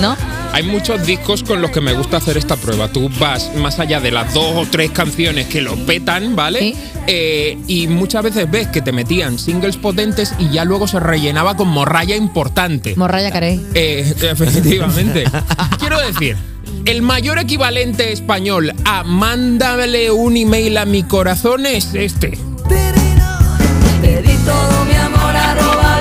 [0.00, 0.16] ¿No?
[0.52, 2.88] Hay muchos discos con los que me gusta hacer esta prueba.
[2.88, 6.60] Tú vas más allá de las dos o tres canciones que lo petan, ¿vale?
[6.60, 6.74] Sí.
[7.06, 11.56] Eh, y muchas veces ves que te metían singles potentes y ya luego se rellenaba
[11.56, 12.94] con morralla importante.
[12.96, 13.60] Morraya Carey.
[13.74, 15.24] Eh, efectivamente.
[15.78, 16.36] Quiero decir,
[16.84, 22.38] el mayor equivalente español a mándale un email a mi corazón es este.
[24.00, 26.00] Te di todo mi amor arroba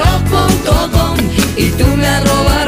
[1.58, 2.67] y tú me arroba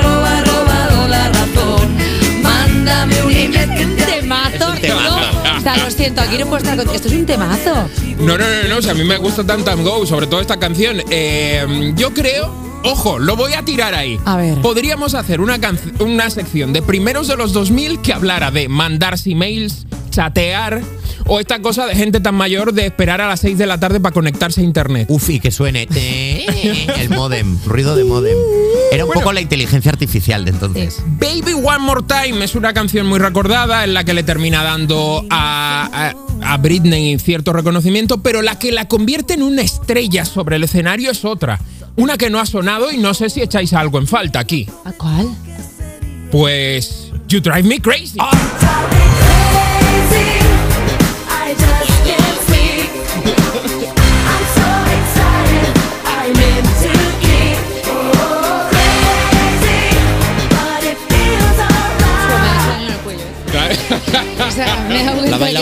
[5.83, 6.93] lo siento, aquí no puedo estar con...
[6.93, 7.89] Esto es un temazo.
[8.19, 10.41] No, no, no, no, o sea, a mí me gusta Time Time Go, sobre todo
[10.41, 11.01] esta canción.
[11.09, 12.53] Eh, yo creo,
[12.83, 14.19] ojo, lo voy a tirar ahí.
[14.25, 14.57] A ver.
[14.61, 15.59] Podríamos hacer una,
[15.99, 20.81] una sección de primeros de los 2000 que hablara de mandarse emails, chatear
[21.31, 23.99] o esta cosa de gente tan mayor de esperar a las 6 de la tarde
[23.99, 25.05] para conectarse a internet.
[25.09, 25.87] Uf, y que suene
[26.97, 28.35] el modem, ruido de modem.
[28.91, 29.21] Era un Bueno.
[29.21, 30.97] poco la inteligencia artificial de entonces.
[31.05, 35.23] Baby One More Time es una canción muy recordada en la que le termina dando
[35.29, 35.89] a,
[36.41, 40.63] a- a Britney cierto reconocimiento, pero la que la convierte en una estrella sobre el
[40.63, 41.59] escenario es otra.
[41.97, 44.67] Una que no ha sonado y no sé si echáis algo en falta aquí.
[44.85, 45.27] ¿A cuál?
[46.31, 48.17] Pues You Drive Me Crazy.
[51.49, 51.88] I just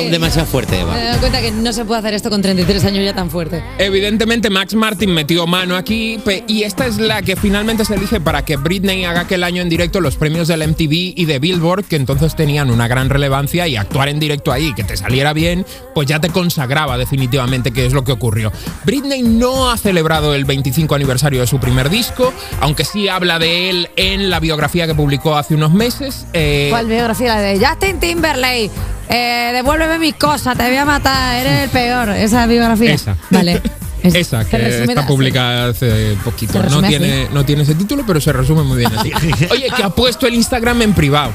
[0.05, 0.93] que- demasiado fuerte, Eva.
[0.93, 3.29] Me he dado cuenta que no se puede hacer esto con 33 años ya tan
[3.29, 3.63] fuerte.
[3.77, 8.43] Evidentemente Max Martin metió mano aquí y esta es la que finalmente se elige para
[8.45, 11.95] que Britney haga aquel año en directo los premios del MTV y de Billboard que
[11.95, 16.07] entonces tenían una gran relevancia y actuar en directo ahí, que te saliera bien, pues
[16.07, 18.51] ya te consagraba definitivamente qué es lo que ocurrió.
[18.85, 23.69] Britney no ha celebrado el 25 aniversario de su primer disco, aunque sí habla de
[23.69, 26.25] él en la biografía que publicó hace unos meses.
[26.33, 27.35] Eh, ¿Cuál biografía?
[27.35, 28.71] La de Justin Timberlake.
[29.09, 32.09] Eh, devuélveme mis cosas, te voy a matar, eres el peor.
[32.09, 32.93] Esa biografía.
[32.93, 33.15] Esa.
[33.29, 33.61] Vale.
[34.03, 36.61] Es- Esa, que está publicada hace poquito.
[36.69, 37.33] No tiene, así.
[37.33, 39.11] no tiene ese título, pero se resume muy bien así.
[39.51, 41.31] Oye, que ha puesto el Instagram en privado.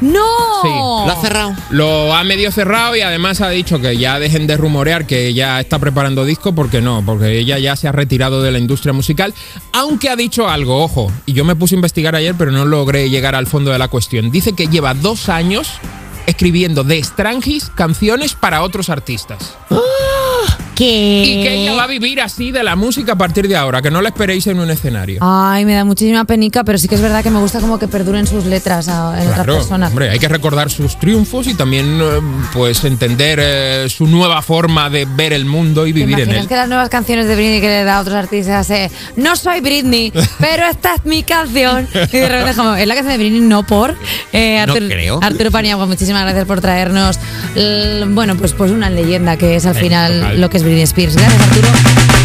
[0.00, 0.18] ¡No!
[0.62, 0.68] Sí.
[0.68, 1.54] ¿Lo ha cerrado?
[1.70, 5.60] Lo ha medio cerrado y además ha dicho que ya dejen de rumorear que ella
[5.60, 9.32] está preparando disco porque no, porque ella ya se ha retirado de la industria musical,
[9.72, 13.10] aunque ha dicho algo, ojo, y yo me puse a investigar ayer pero no logré
[13.10, 14.32] llegar al fondo de la cuestión.
[14.32, 15.68] Dice que lleva dos años
[16.26, 19.56] escribiendo de Strangis canciones para otros artistas.
[20.74, 21.22] ¿Qué?
[21.24, 23.90] Y que ella va a vivir así de la música a partir de ahora, que
[23.90, 25.18] no la esperéis en un escenario.
[25.20, 27.88] Ay, me da muchísima penica, pero sí que es verdad que me gusta como que
[27.88, 29.90] perduren sus letras a, en claro, otras personas.
[29.90, 32.20] Hombre, hay que recordar sus triunfos y también eh,
[32.52, 36.48] pues entender eh, su nueva forma de ver el mundo y vivir en él.
[36.48, 39.60] que las nuevas canciones de Britney que le da a otros artistas eh, no soy
[39.60, 41.88] Britney, pero esta es mi canción.
[42.12, 43.96] Y de repente como, es la canción de Britney, no por.
[44.32, 45.20] Eh, Artur, no.
[45.22, 47.18] Arturo Paniagua, muchísimas gracias por traernos
[48.08, 51.16] bueno, pues, pues una leyenda que es al eh, final lo que Britney Spears.
[51.16, 52.21] Gracias, Arturo.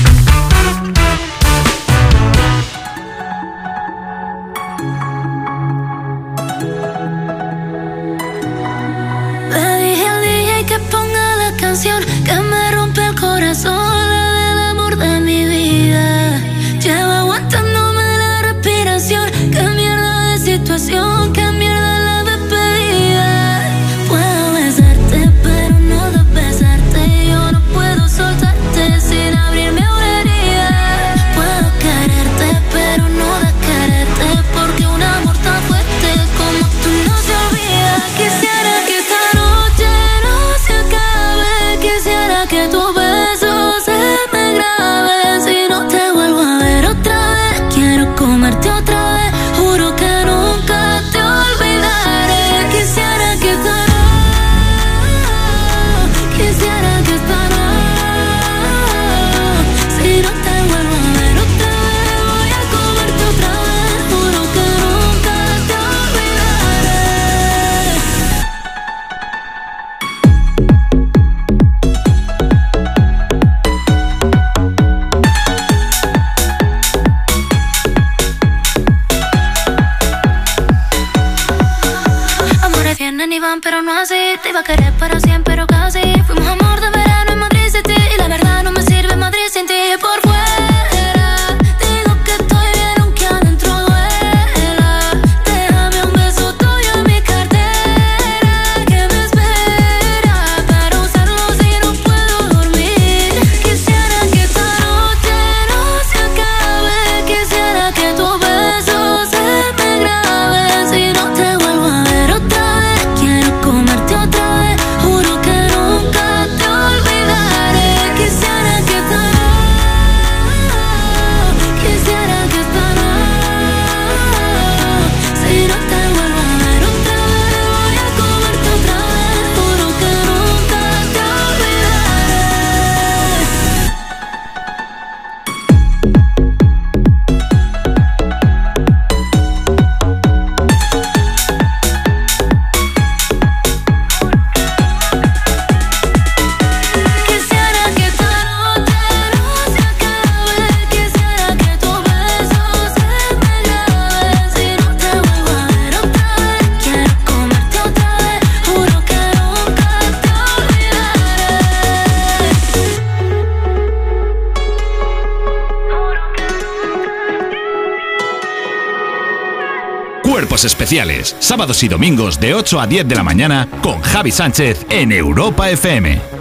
[170.88, 171.36] especiales.
[171.40, 175.70] Sábados y domingos de 8 a 10 de la mañana con Javi Sánchez en Europa
[175.70, 176.38] FM.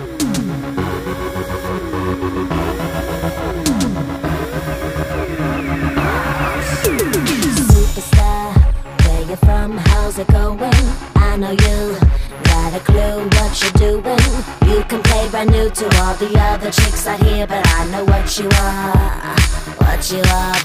[15.32, 19.36] brand new to all the other chicks out here, but I know what you are,
[19.76, 20.55] what you are.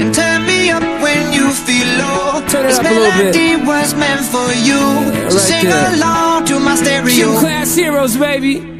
[0.00, 2.44] And turn me up when you feel low.
[2.48, 3.34] Turn it this up a little bit.
[3.34, 4.82] melody was meant for you.
[5.30, 5.94] So right sing there.
[5.94, 7.14] along to my stereo.
[7.14, 8.79] Few class heroes, baby.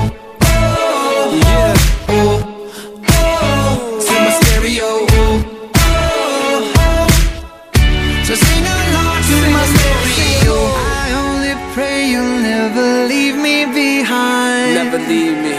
[15.11, 15.57] Me.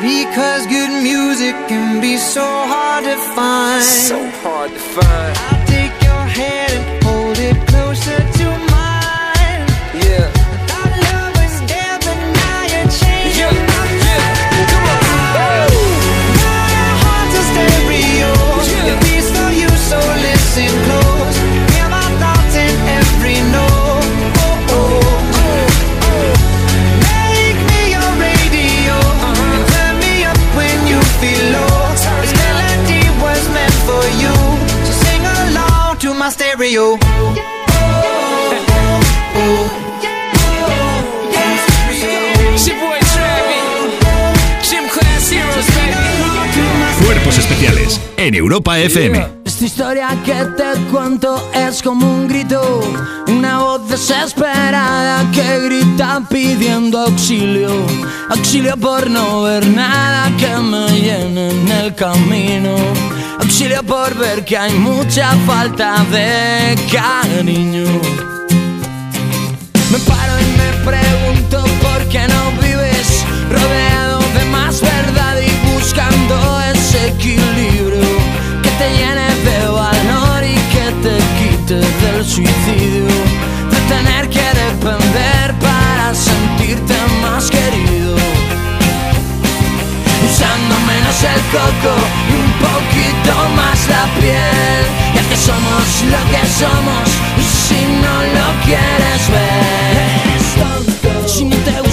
[0.00, 3.82] Because good music can be so hard to find.
[3.82, 5.54] So hard to find.
[47.04, 49.24] Cuerpos especiales en Europa FM.
[49.44, 52.80] Esta historia que te cuento es como un grito,
[53.28, 57.70] una voz desesperada que grita pidiendo auxilio,
[58.30, 62.74] auxilio por no ver nada que me llene en el camino,
[63.40, 67.86] auxilio por ver que hay mucha falta de cariño.
[69.90, 76.60] Me paro y me pregunto por qué no vives rodeado de más verdad y buscando
[76.72, 78.10] ese equilibrio
[78.62, 83.06] que te llene de valor y que te quite del suicidio,
[83.72, 88.16] de tener que depender para sentirte más querido.
[90.26, 91.94] Usando menos el coco
[92.30, 94.82] y poquito más la piel,
[95.14, 97.06] ya que somos lo que somos
[97.38, 101.83] y si no lo quieres ver, eres tonto.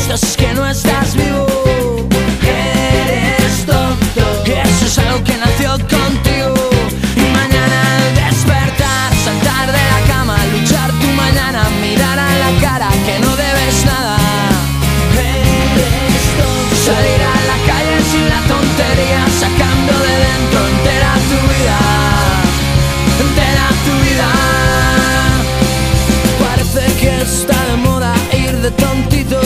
[28.61, 29.41] De tontito,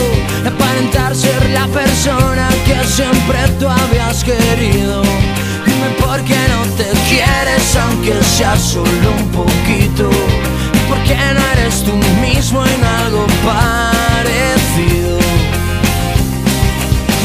[0.46, 5.04] aparentar ser la persona que siempre tú habías querido.
[5.66, 10.10] Dime por qué no te quieres, aunque sea solo un poquito.
[10.74, 15.18] ¿Y por qué no eres tú mismo en algo parecido?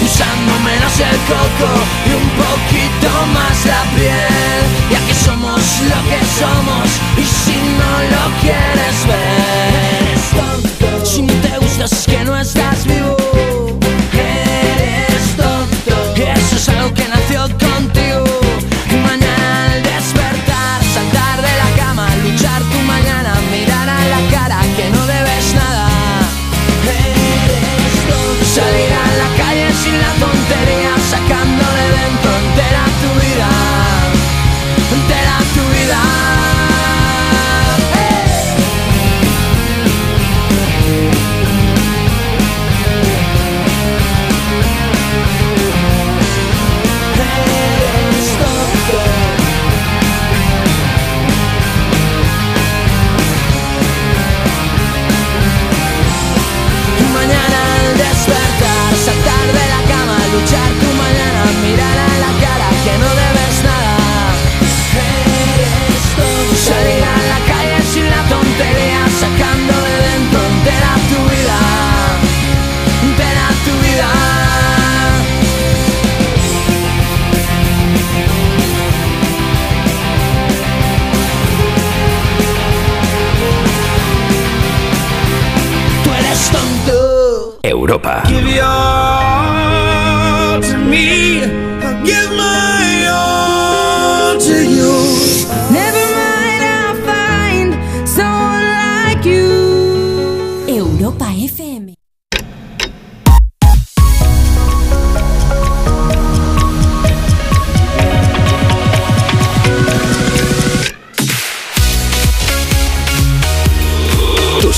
[0.05, 1.71] Usando menos el coco
[2.07, 5.61] y un poquito más la piel Ya que somos
[5.91, 9.50] lo que somos y si no lo quieres ver
[11.81, 13.17] no te gustas es que no estás vivo.
[14.13, 16.15] Eres tonto.
[16.15, 17.70] Eso es algo que nació contigo
[60.41, 63.95] luchar tu mañana, mirar a la cara que no debes nada.
[65.55, 66.55] Eres tonto.
[66.57, 71.59] Salir a la calle sin la tontería, sacando de dentro entera tu vida,
[73.07, 74.11] entera tu vida.
[86.05, 87.59] Tú eres tonto.
[87.63, 88.23] Europa.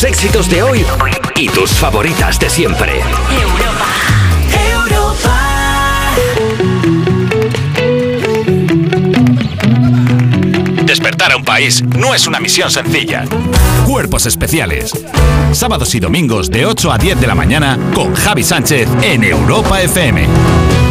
[0.05, 0.85] Éxitos de hoy
[1.37, 3.01] y tus favoritas de siempre.
[10.85, 13.25] Despertar a un país no es una misión sencilla.
[13.87, 14.93] Cuerpos especiales.
[15.53, 19.83] Sábados y domingos de 8 a 10 de la mañana con Javi Sánchez en Europa
[19.83, 20.82] FM.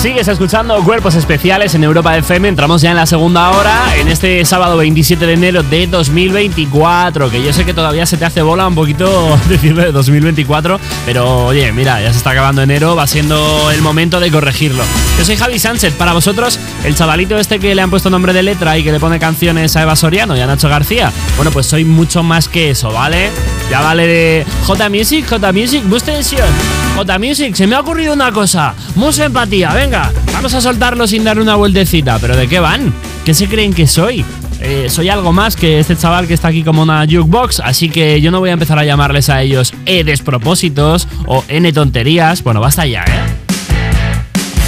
[0.00, 2.48] Sigues escuchando Cuerpos Especiales en Europa FM.
[2.48, 7.30] Entramos ya en la segunda hora, en este sábado 27 de enero de 2024.
[7.30, 10.78] Que yo sé que todavía se te hace bola un poquito de 2024.
[11.06, 14.84] Pero oye, mira, ya se está acabando enero, va siendo el momento de corregirlo.
[15.18, 15.94] Yo soy Javi Sánchez.
[15.94, 19.00] Para vosotros, el chavalito este que le han puesto nombre de letra y que le
[19.00, 21.10] pone canciones a Eva Soriano y a Nacho García.
[21.36, 23.30] Bueno, pues soy mucho más que eso, ¿vale?
[23.70, 26.85] Ya vale de J Music, J Music, Tension.
[26.96, 28.74] J Music, se me ha ocurrido una cosa.
[28.94, 32.18] Mucha empatía, venga, vamos a soltarlo sin darle una vueltecita.
[32.18, 32.94] ¿Pero de qué van?
[33.22, 34.24] ¿Qué se creen que soy?
[34.60, 38.22] Eh, soy algo más que este chaval que está aquí como una jukebox, así que
[38.22, 42.42] yo no voy a empezar a llamarles a ellos E despropósitos o N tonterías.
[42.42, 43.20] Bueno, basta ya, ¿eh?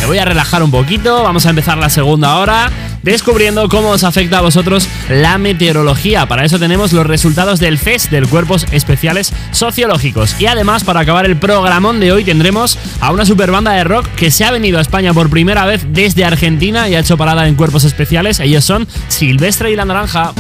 [0.02, 2.70] Me voy a relajar un poquito, vamos a empezar la segunda hora.
[3.12, 6.26] Descubriendo cómo os afecta a vosotros la meteorología.
[6.26, 10.36] Para eso tenemos los resultados del FES, del Cuerpos Especiales Sociológicos.
[10.38, 14.06] Y además, para acabar el programón de hoy, tendremos a una super banda de rock
[14.16, 17.48] que se ha venido a España por primera vez desde Argentina y ha hecho parada
[17.48, 18.40] en Cuerpos Especiales.
[18.40, 20.34] Ellos son Silvestre y la Naranja.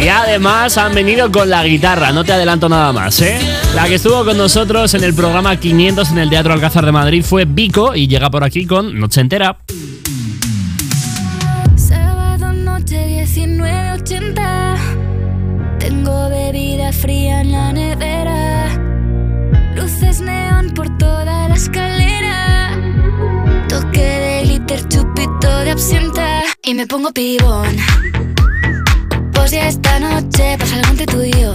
[0.00, 3.65] Y además han venido con la guitarra, no te adelanto nada más, ¿eh?
[3.76, 7.22] La que estuvo con nosotros en el programa 500 en el Teatro Alcázar de Madrid
[7.22, 9.58] fue Vico y llega por aquí con Noche Entera.
[11.76, 14.76] Sábado noche 19.80
[15.78, 18.80] Tengo bebida fría en la nevera.
[19.74, 22.70] Luces neón por toda la escalera.
[23.68, 26.44] Toque de glitter, chupito de absenta.
[26.64, 27.76] Y me pongo pibón.
[29.34, 31.54] Pues ya esta noche pasa algo entre tú y yo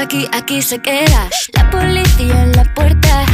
[0.00, 1.28] aquí, aquí se queda.
[1.52, 3.33] La policía en la puerta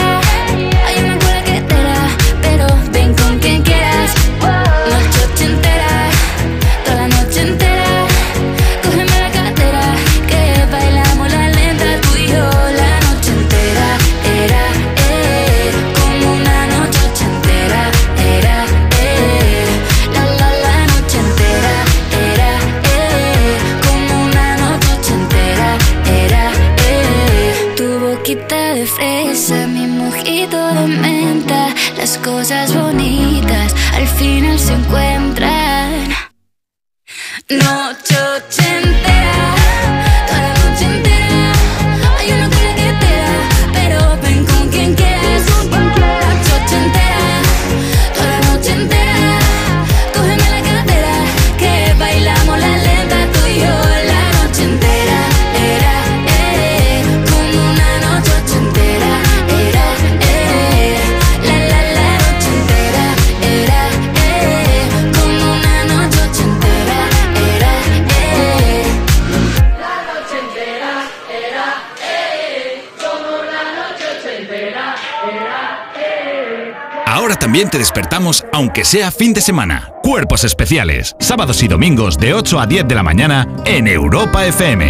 [77.81, 79.91] Despertamos, aunque sea fin de semana.
[80.03, 84.85] Cuerpos especiales, sábados y domingos de 8 a 10 de la mañana en Europa FM.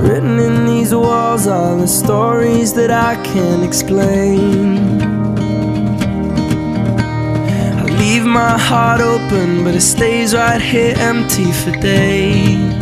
[0.00, 4.78] Written in these walls are the stories that I can't explain.
[7.78, 12.81] I leave my heart open, but it stays right here empty for days.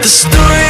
[0.00, 0.69] The story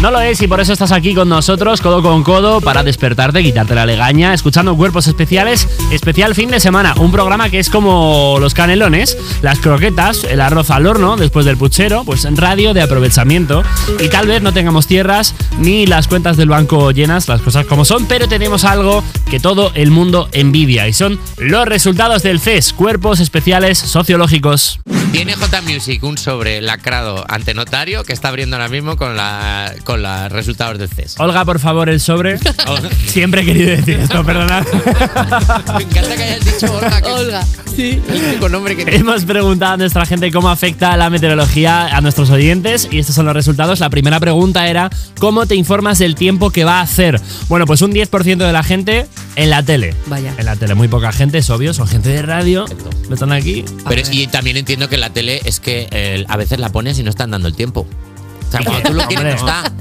[0.00, 3.42] No lo es y por eso estás aquí con nosotros, codo con codo, para despertarte,
[3.42, 6.94] quitarte la legaña, escuchando Cuerpos Especiales, especial fin de semana.
[6.98, 11.56] Un programa que es como los canelones, las croquetas, el arroz al horno después del
[11.56, 13.64] puchero, pues en radio de aprovechamiento.
[13.98, 17.84] Y tal vez no tengamos tierras ni las cuentas del banco llenas, las cosas como
[17.84, 22.72] son, pero tenemos algo que todo el mundo envidia y son los resultados del CES,
[22.72, 24.78] Cuerpos Especiales Sociológicos.
[25.10, 29.74] Tiene J Music un sobre lacrado ante notario que está abriendo ahora mismo con la
[29.88, 31.14] con los resultados del CES.
[31.18, 32.38] Olga, por favor, el sobre.
[33.06, 34.66] Siempre he querido decir esto, perdonad.
[35.78, 37.00] Me encanta que hayas dicho Olga.
[37.00, 38.02] Que Olga, sí.
[38.06, 42.86] Único nombre que Hemos preguntado a nuestra gente cómo afecta la meteorología a nuestros oyentes
[42.90, 43.80] y estos son los resultados.
[43.80, 47.18] La primera pregunta era ¿cómo te informas del tiempo que va a hacer?
[47.48, 49.06] Bueno, pues un 10% de la gente
[49.36, 49.94] en la tele.
[50.04, 50.34] Vaya.
[50.36, 52.66] En la tele, muy poca gente, es obvio, son gente de radio.
[53.08, 53.64] ¿No están aquí?
[53.88, 56.98] Pero, y también entiendo que en la tele es que eh, a veces la pones
[56.98, 57.86] y no están dando el tiempo.
[58.48, 59.72] O sea, cuando tú lo quieres, no está.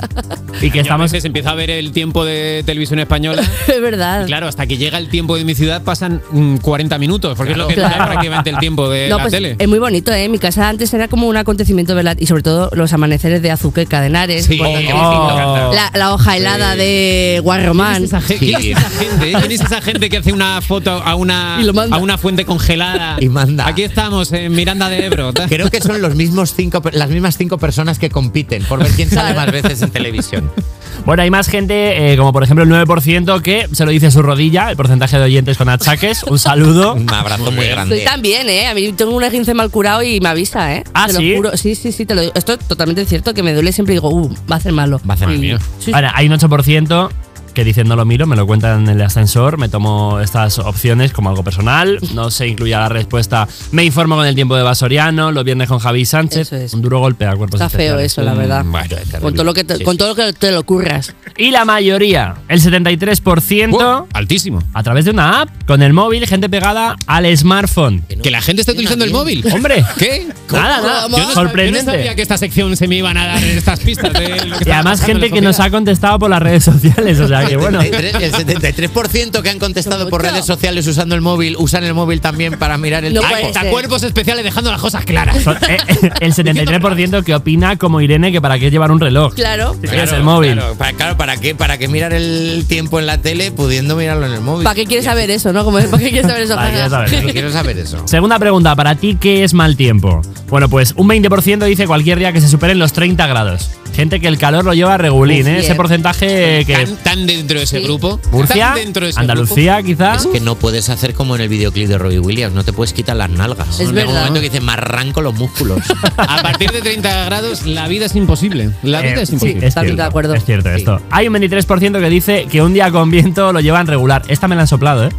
[0.61, 1.11] Y que estamos.
[1.11, 3.41] Se empieza a ver el tiempo de televisión española.
[3.67, 4.23] Es verdad.
[4.23, 7.51] Y claro, hasta que llega el tiempo de mi ciudad pasan mm, 40 minutos, porque
[7.53, 7.97] es lo que Claro.
[7.97, 9.55] da prácticamente el tiempo de No, la pues, tele.
[9.59, 10.27] Es muy bonito, ¿eh?
[10.29, 12.17] Mi casa antes era como un acontecimiento, ¿verdad?
[12.19, 14.45] Y sobre todo los amaneceres de Azuqueca de Henares.
[14.45, 14.59] Sí.
[14.63, 15.71] Oh.
[15.73, 18.03] la, la hoja helada de Guarromán.
[18.05, 18.45] ¿Quién es esa gente?
[18.45, 19.31] ¿Quién es esa gente?
[19.39, 23.17] ¿Quién es esa gente que hace una foto a una, a una fuente congelada?
[23.27, 23.67] Y manda.
[23.67, 25.33] Aquí estamos, en Miranda de Ebro.
[25.33, 29.09] Creo que son los mismos cinco, las mismas cinco personas que compiten por ver quién
[29.09, 30.51] sale más veces en televisión.
[31.05, 34.21] Bueno, hay más gente, eh, como por ejemplo el 9%, que se lo dice su
[34.21, 36.23] rodilla, el porcentaje de oyentes con achaques.
[36.23, 36.93] Un saludo.
[36.95, 37.99] Un abrazo muy Estoy grande.
[38.03, 38.67] también, ¿eh?
[38.67, 40.83] A mí tengo un esguince mal curado y me avisa, ¿eh?
[40.93, 41.29] Ah, te ¿sí?
[41.29, 41.55] Lo juro.
[41.55, 42.33] Sí, sí, sí, te lo digo.
[42.35, 44.99] Esto es totalmente cierto, que me duele siempre y digo, uh, va a ser malo.
[45.09, 45.59] Va a ser mío.
[45.79, 47.09] Sí, Ahora, hay un 8%
[47.57, 51.11] que dicen no lo miro, me lo cuentan en el ascensor, me tomo estas opciones
[51.11, 55.31] como algo personal, no se incluya la respuesta, me informo con el tiempo de Vasoriano,
[55.31, 56.73] los viernes con Javi Sánchez, Eso es.
[56.75, 58.63] un duro golpe a cuerpos Está feo eso, la verdad.
[58.63, 58.95] Mm, bueno.
[59.21, 59.97] Con todo lo que te, Sí, con sí.
[59.97, 61.15] todo lo que te lo curras.
[61.35, 64.61] Y la mayoría, el 73%, Altísimo.
[64.75, 68.03] a través de una app, con el móvil, gente pegada al smartphone.
[68.21, 69.43] Que la gente está utilizando el móvil.
[69.51, 70.27] Hombre, ¿Qué?
[70.51, 71.79] nada, nada, Yo no, sorprendente.
[71.79, 74.59] yo no sabía que esta sección se me iban a dar estas pistas de lo
[74.59, 77.46] que Y además gente en que nos ha contestado por las redes sociales, o sea
[77.55, 77.81] bueno.
[77.81, 77.91] El
[78.33, 82.77] 73% que han contestado por redes sociales usando el móvil, usan el móvil también para
[82.77, 83.69] mirar el No tiempo.
[83.69, 85.41] cuerpos especiales dejando las cosas claras.
[85.43, 89.33] Son- eh, eh, el 73% que opina como Irene que para qué llevar un reloj.
[89.33, 89.75] Claro.
[89.81, 90.53] Si tienes el móvil.
[90.53, 91.55] Claro, para, claro, ¿para qué?
[91.55, 94.63] ¿Para qué mirar el tiempo en la tele pudiendo mirarlo en el móvil?
[94.63, 95.63] ¿Para qué quieres saber eso, no?
[95.63, 96.55] Como, ¿Para qué quieres saber eso?
[96.55, 98.01] ¿Para qué quieres saber eso.
[98.07, 100.21] Segunda pregunta, para ti, ¿qué es mal tiempo?
[100.49, 103.69] Bueno, pues un 20% dice cualquier día que se superen los 30 grados.
[103.93, 105.59] Gente que el calor lo lleva regulín, ¿eh?
[105.59, 106.73] Ese porcentaje que...
[106.85, 108.19] Tan, tan dentro de ese grupo.
[108.31, 110.25] Murcia, tan dentro de ese Andalucía, quizás.
[110.25, 112.93] Es que no puedes hacer como en el videoclip de Robbie Williams, no te puedes
[112.93, 113.79] quitar las nalgas.
[113.79, 114.13] Es verdad.
[114.13, 115.79] un momento que dice, me arranco los músculos.
[116.17, 118.69] A partir de 30 grados, la vida es imposible.
[118.83, 119.67] La vida Eh, es imposible.
[119.67, 121.01] es cierto, Es cierto esto.
[121.09, 124.21] Hay un 23% que dice que un día con viento lo llevan regular.
[124.27, 125.09] Esta me la han soplado, ¿eh?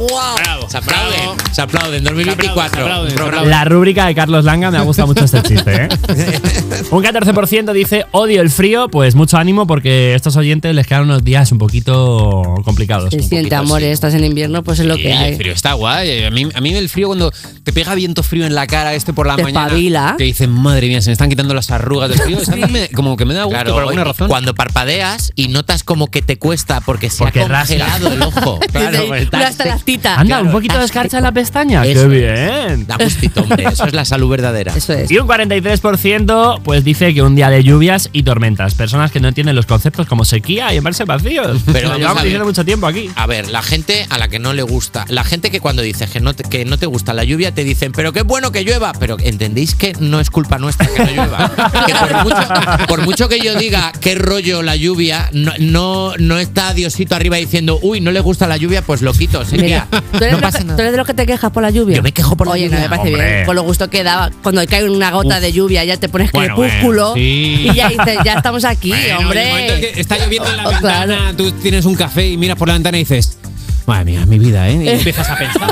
[0.00, 0.68] Bravo.
[0.68, 2.04] Se aplauden, se aplauden.
[2.04, 3.44] 2024.
[3.44, 5.88] La rúbrica de Carlos Langa me ha gustado mucho este chiste, ¿eh?
[6.90, 11.24] Un 14% dice odio el frío, pues mucho ánimo porque estos oyentes les quedan unos
[11.24, 13.10] días un poquito complicados.
[13.10, 15.32] Se siente amor, estás en invierno, pues es lo que hay.
[15.32, 16.24] el frío está guay.
[16.24, 17.32] A mí, a mí el frío cuando
[17.64, 19.66] te pega viento frío en la cara este por la Te mañana.
[19.66, 20.14] espabila.
[20.18, 22.38] Que dices, madre mía, se me están quitando las arrugas del frío.
[22.52, 24.28] A me- como que me da gusto Claro, por alguna y razón.
[24.28, 27.76] Cuando parpadeas y notas como que te cuesta porque se Porque ha rasca.
[27.78, 28.58] congelado el ojo.
[28.72, 29.81] Claro, pues estás-
[30.16, 31.84] Anda, un poquito de escarcha en la pestaña.
[31.84, 32.68] Eso ¡Qué es.
[32.68, 32.86] bien!
[32.86, 33.64] Da gustito, hombre.
[33.64, 34.72] Eso es la salud verdadera.
[34.74, 35.10] Eso es.
[35.10, 38.74] Y un 43% pues dice que un día de lluvias y tormentas.
[38.74, 41.62] Personas que no entienden los conceptos como sequía y embalse vacíos.
[41.66, 43.10] Pero Lo vamos llevamos diciendo mucho tiempo aquí.
[43.16, 46.10] A ver, la gente a la que no le gusta, la gente que cuando dices
[46.10, 48.64] que no te, que no te gusta la lluvia te dicen, pero qué bueno que
[48.64, 51.52] llueva, pero entendéis que no es culpa nuestra que no llueva.
[51.86, 56.38] que por mucho, por mucho que yo diga qué rollo la lluvia, no, no, no
[56.38, 59.71] está Diosito arriba diciendo, uy, no le gusta la lluvia, pues lo quito, sequía.
[59.90, 60.76] ¿tú eres, No de pasa los que- nada.
[60.76, 61.96] tú eres de los que te quejas por la lluvia?
[61.96, 62.76] Yo me quejo por la Oye, lluvia.
[62.78, 63.32] no me parece Hombre.
[63.32, 63.46] bien.
[63.46, 66.54] Con lo gusto que da cuando cae una gota de lluvia, ya te pones Bueno,
[66.56, 67.68] crepúsculo bueno, sí.
[67.70, 69.90] y ya dices, ya estamos aquí, Bueno, hombre.
[69.92, 71.36] que está lloviendo en la Oh, ventana, claro.
[71.36, 73.38] tú tienes un café y miras por la ventana y dices,
[73.86, 74.80] madre mía, mi vida, ¿eh?
[74.84, 75.70] Y empiezas a pensar,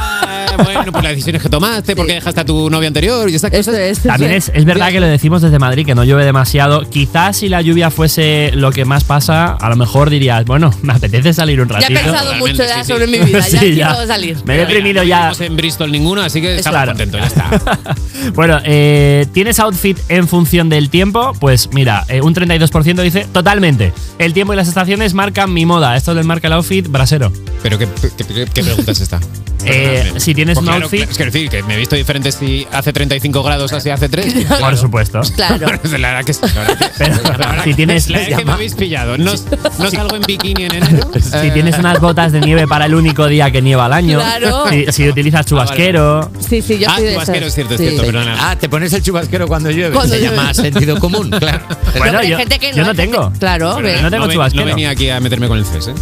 [0.64, 3.98] bueno, por las decisiones que tomaste, porque dejaste a tu novia anterior y estas cosas.
[4.02, 6.88] También es, es verdad que lo decimos desde Madrid, que no llueve demasiado.
[6.88, 10.92] Quizás si la lluvia fuese lo que más pasa, a lo mejor dirías, bueno, me
[10.92, 12.00] apetece salir un Ya he ratito.
[12.00, 13.12] pensado mucho ya sí, sobre sí.
[13.12, 14.36] mi vida, ya quiero salir.
[14.44, 15.32] Me he deprimido ya.
[15.38, 16.92] No en Bristol ninguno, así que estamos Claro.
[16.92, 17.94] contentos, ya está.
[18.34, 21.32] Bueno, eh, ¿tienes outfit en función del tiempo?
[21.40, 23.92] Pues mira, eh, un 32% dice totalmente.
[24.18, 25.96] El tiempo y las estaciones marcan mi moda.
[25.96, 27.32] Esto les marca el outfit brasero.
[27.62, 27.88] Pero ¿qué,
[28.18, 29.20] qué, qué- qué pregunta es esta?
[29.64, 31.96] Eh, si tienes Pues un claro, outfit- claro, Es que decir, que me he visto
[31.96, 34.46] diferente si hace 35 grados así hace 3.
[34.60, 35.20] Por supuesto.
[35.36, 35.66] Claro.
[35.98, 36.40] la verdad que sí.
[36.54, 39.18] La verdad que, Pero la verdad si que- tienes- la que me habéis pillado.
[39.18, 39.32] No,
[39.78, 41.10] no salgo en bikini en enero.
[41.20, 44.18] Si tienes unas botas de nieve para el único día que nieva al año.
[44.18, 44.64] Claro.
[44.70, 46.30] Si, si utilizas chubasquero.
[46.40, 47.88] Sí, sí, yo Ah, chubasquero, es cierto, es Sí.
[47.88, 48.36] cierto, perdona.
[48.40, 49.94] Ah, te pones el chubasquero cuando llueve.
[49.94, 50.36] Cuando Se llueve.
[50.36, 51.60] llama sentido común, claro.
[51.98, 53.32] Bueno, yo, gente que no, yo no tengo.
[53.38, 54.64] Claro, Pero no tengo no, chubasquero.
[54.64, 55.94] no venía aquí a meterme con el CES, ¿eh?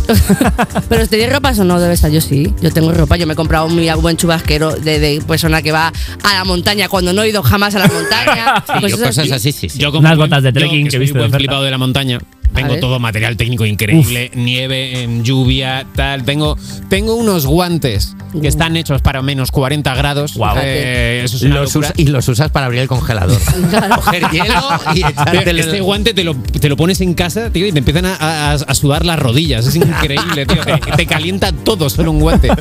[0.88, 2.10] Pero ¿tenéis ropa o no debe estar?
[2.10, 3.16] Yo sí, yo tengo ropa.
[3.16, 5.90] Yo me he comprado un muy buen chubasquero de, de persona que va
[6.22, 8.62] a la montaña cuando no he ido jamás a la montaña.
[8.80, 9.32] Pues yo eso cosas sí.
[9.32, 9.78] así, sí, sí.
[9.78, 11.38] Yo Unas buen- botas de yo, trekking que visto de buen oferta.
[11.38, 12.18] flipado de la montaña.
[12.54, 16.24] Tengo todo material técnico increíble, nieve, en lluvia, tal.
[16.24, 16.56] Tengo,
[16.88, 20.34] tengo unos guantes que están hechos para menos 40 grados.
[20.34, 20.56] Guau.
[20.60, 23.38] Eh, eso es Los usa- y los usas para abrir el congelador.
[23.94, 24.54] Coger hielo
[24.94, 25.60] y echártelo.
[25.60, 28.52] Este guante te lo, te lo pones en casa, tío, y te empiezan a, a-
[28.54, 29.66] a sudar las rodillas.
[29.66, 30.62] Es increíble, tío.
[30.64, 32.48] Te, te calienta todo solo un guante.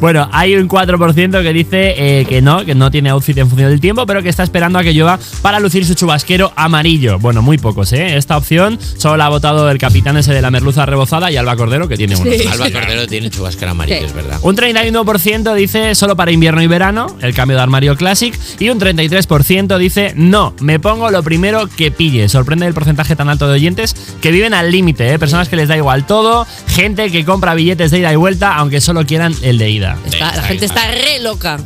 [0.00, 3.70] Bueno, hay un 4% que dice eh, que no, que no tiene outfit en función
[3.70, 7.18] del tiempo, pero que está esperando a que llueva para lucir su chubasquero amarillo.
[7.18, 8.16] Bueno, muy pocos, ¿eh?
[8.16, 11.56] Esta opción solo la ha votado el capitán ese de la merluza rebozada y Alba
[11.56, 12.30] Cordero, que tiene uno.
[12.30, 12.46] Sí.
[12.46, 14.04] Alba Cordero tiene chubasquero amarillo, Sí.
[14.04, 14.38] es verdad.
[14.42, 18.38] Un 31% dice solo para invierno y verano, el cambio de armario Classic.
[18.58, 22.28] Y un 33% dice no, me pongo lo primero que pille.
[22.28, 25.18] Sorprende el porcentaje tan alto de oyentes que viven al límite, ¿eh?
[25.18, 28.80] personas que les da igual todo, gente que compra billetes de ida y vuelta aunque
[28.80, 29.96] solo quieran el de ida.
[30.06, 31.58] Está- la gente está re loca.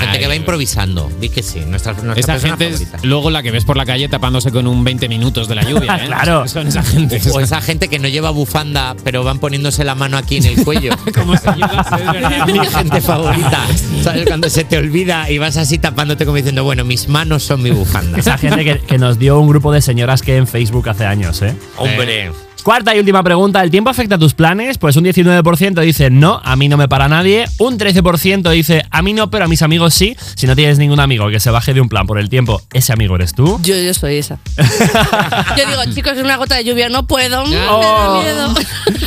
[0.00, 1.10] Gente que va improvisando.
[1.20, 1.60] Di que sí.
[1.60, 4.84] Nuestra, nuestra Esa gente es luego la que ves por la calle tapándose con un
[4.84, 5.96] 20 minutos de la lluvia.
[6.02, 6.06] ¿eh?
[6.06, 6.46] Claro.
[6.56, 7.20] Son esa gente.
[7.32, 10.64] O esa gente que no lleva bufanda, pero van poniéndose la mano aquí en el
[10.64, 10.92] cuello.
[11.14, 12.46] Como es verdad.
[12.46, 13.66] Mi gente favorita.
[14.02, 14.26] ¿Sabes?
[14.26, 17.70] Cuando se te olvida y vas así tapándote como diciendo, bueno, mis manos son mi
[17.70, 18.18] bufanda.
[18.18, 21.42] Esa gente que, que nos dio un grupo de señoras que en Facebook hace años,
[21.42, 21.54] ¿eh?
[21.76, 22.30] Hombre.
[22.62, 24.76] Cuarta y última pregunta, ¿el tiempo afecta a tus planes?
[24.78, 27.44] Pues un 19% dice no, a mí no me para nadie.
[27.58, 30.16] Un 13% dice a mí no, pero a mis amigos sí.
[30.34, 32.92] Si no tienes ningún amigo que se baje de un plan por el tiempo, ese
[32.92, 33.60] amigo eres tú.
[33.62, 34.38] Yo, yo soy esa.
[34.56, 37.44] yo digo, chicos, en una gota de lluvia no puedo.
[37.46, 38.22] mm, Me da Oh.
[38.22, 38.54] miedo.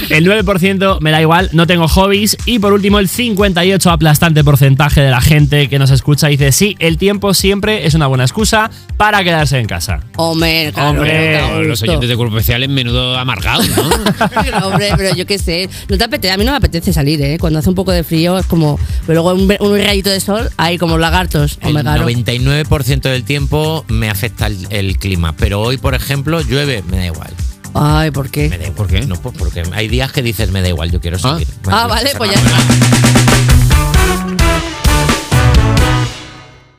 [0.10, 2.38] El 9% me da igual, no tengo hobbies.
[2.46, 6.76] Y por último, el 58 aplastante porcentaje de la gente que nos escucha dice sí,
[6.80, 10.00] el tiempo siempre es una buena excusa para quedarse en casa.
[10.16, 14.68] Hombre, claro, Hombre, Los oyentes de Cuerpo Especial en menudo ¿no?
[14.68, 15.70] Hombre, pero yo qué sé.
[15.88, 17.38] No te apetece, a mí no me apetece salir, ¿eh?
[17.40, 18.80] Cuando hace un poco de frío es como.
[19.07, 21.57] Pero luego un, un rayito de sol, ahí como lagartos.
[21.61, 22.07] El claro.
[22.07, 25.34] 99% del tiempo me afecta el, el clima.
[25.38, 27.34] Pero hoy, por ejemplo, llueve, me da igual.
[27.74, 28.49] Ay, ¿por qué?
[28.49, 28.76] Me da igual.
[28.76, 29.02] ¿Por qué?
[29.06, 31.48] No, pues porque hay días que dices, me da igual, yo quiero seguir.
[31.68, 33.59] Ah, vale, pues ya está.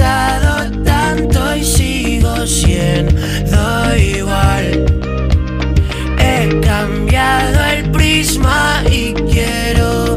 [0.00, 4.86] Pensado tanto y sigo siendo igual.
[6.18, 10.16] He cambiado el prisma y quiero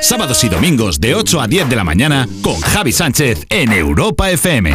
[0.00, 4.30] sábados y domingos de 8 a 10 de la mañana con Javi Sánchez en Europa
[4.30, 4.74] FM.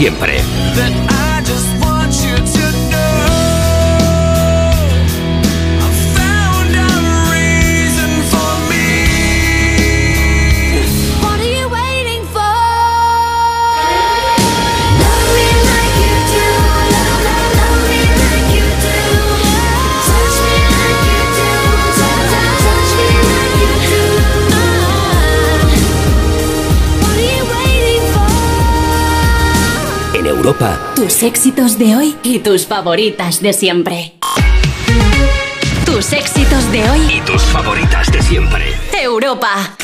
[0.00, 0.39] siempre.
[31.00, 34.12] Tus éxitos de hoy y tus favoritas de siempre.
[35.86, 38.64] Tus éxitos de hoy Y tus favoritas de siempre.
[39.02, 39.78] Europa.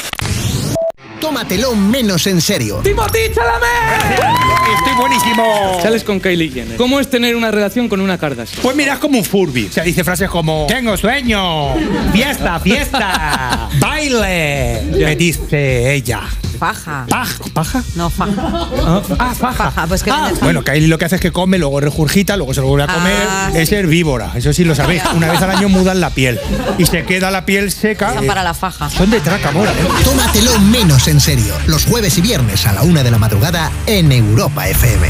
[1.18, 2.80] Tómatelo menos en serio.
[2.84, 5.78] ¡Timothy Estoy buenísimo.
[5.80, 6.76] Sales con Kylie Jenner.
[6.76, 8.60] ¿Cómo es tener una relación con una Kardashian?
[8.60, 9.68] Pues mira, es como un Furby.
[9.68, 11.76] O sea, dice frases como Tengo sueño,
[12.12, 14.82] fiesta, fiesta, baile.
[14.92, 16.24] Me dice ella.
[16.58, 17.06] Paja.
[17.08, 17.44] ¿Paja?
[17.52, 17.82] ¿Paja?
[17.94, 18.32] No, faja.
[18.38, 19.86] Ah, ah, paja.
[19.86, 22.54] pues que Ah, vende- bueno, Kylie lo que hace es que come, luego regurgita, luego
[22.54, 23.26] se lo vuelve a comer.
[23.28, 25.02] Ah, es herbívora, eso sí lo sabéis.
[25.14, 26.38] Una vez al año mudan la piel
[26.78, 28.14] y se queda la piel seca.
[28.14, 28.88] Son para la faja.
[28.90, 29.72] Son de traca, mola.
[29.72, 29.76] ¿eh?
[30.04, 31.54] Tómatelo menos en serio.
[31.66, 35.08] Los jueves y viernes a la una de la madrugada en Europa FM.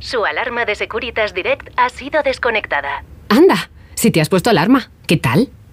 [0.00, 3.04] Su alarma de Securitas Direct ha sido desconectada.
[3.28, 4.90] Anda, si te has puesto alarma.
[5.06, 5.50] ¿Qué tal?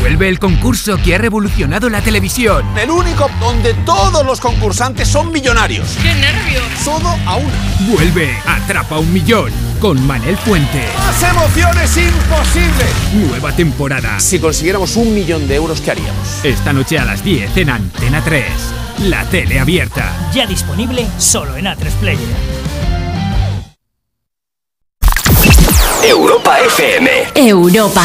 [0.00, 2.64] Vuelve el concurso que ha revolucionado la televisión.
[2.76, 5.96] El único donde todos los concursantes son millonarios.
[6.02, 6.64] ¡Qué nervios!
[6.84, 7.54] Todo a una.
[7.90, 10.84] Vuelve Atrapa un Millón con Manel Fuente.
[10.98, 12.88] ¡Más emociones imposibles!
[13.14, 14.20] Nueva temporada.
[14.20, 16.44] Si consiguiéramos un millón de euros, ¿qué haríamos?
[16.44, 18.44] Esta noche a las 10 en Antena 3.
[19.04, 20.12] La tele abierta.
[20.32, 22.66] Ya disponible solo en A3 Player.
[26.02, 27.10] Europa FM.
[27.34, 28.04] Europa.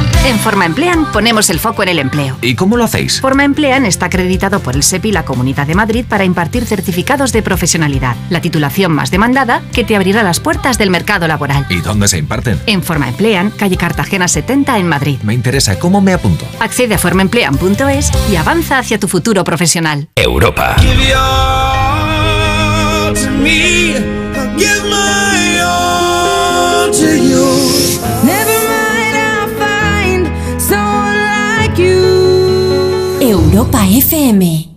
[0.23, 2.37] En Forma Emplean ponemos el foco en el empleo.
[2.43, 3.19] ¿Y cómo lo hacéis?
[3.19, 7.33] Forma Emplean está acreditado por el SEPI y la Comunidad de Madrid para impartir certificados
[7.33, 11.65] de profesionalidad, la titulación más demandada que te abrirá las puertas del mercado laboral.
[11.69, 12.59] ¿Y dónde se imparten?
[12.67, 15.17] En Forma Emplean, calle Cartagena 70 en Madrid.
[15.23, 16.45] Me interesa, ¿cómo me apunto?
[16.59, 20.07] Accede a formaemplean.es y avanza hacia tu futuro profesional.
[20.15, 20.75] Europa.
[33.71, 34.70] Europa FM.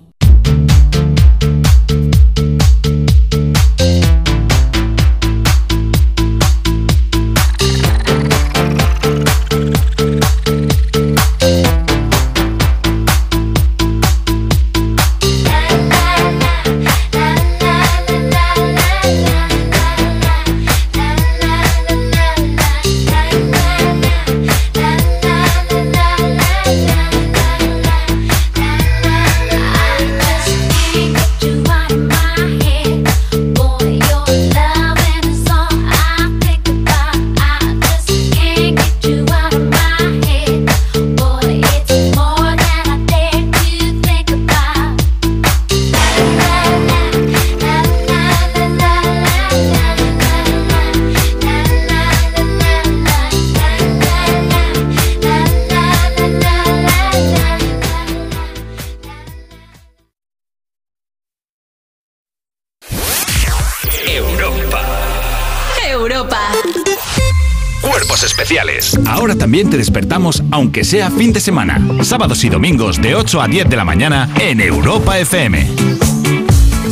[69.07, 71.81] Ahora también te despertamos, aunque sea fin de semana.
[72.03, 76.03] Sábados y domingos de 8 a 10 de la mañana en Europa FM.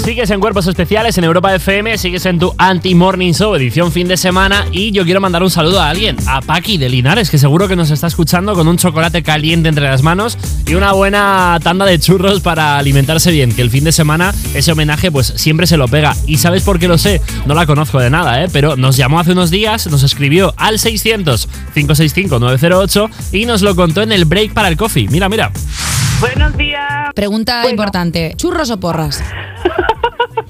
[0.05, 4.16] Sigues en Cuerpos Especiales en Europa FM, sigues en tu Anti-Morning Show, edición fin de
[4.16, 4.66] semana.
[4.73, 7.77] Y yo quiero mandar un saludo a alguien, a Paqui de Linares, que seguro que
[7.77, 12.01] nos está escuchando con un chocolate caliente entre las manos y una buena tanda de
[12.01, 13.55] churros para alimentarse bien.
[13.55, 16.16] Que el fin de semana ese homenaje, pues siempre se lo pega.
[16.27, 17.20] ¿Y sabes por qué lo sé?
[17.47, 18.49] No la conozco de nada, ¿eh?
[18.53, 24.11] Pero nos llamó hace unos días, nos escribió al 600-565-908 y nos lo contó en
[24.11, 25.07] el break para el coffee.
[25.09, 25.53] Mira, mira.
[26.19, 27.12] Buenos días.
[27.15, 29.23] Pregunta importante: ¿churros o porras?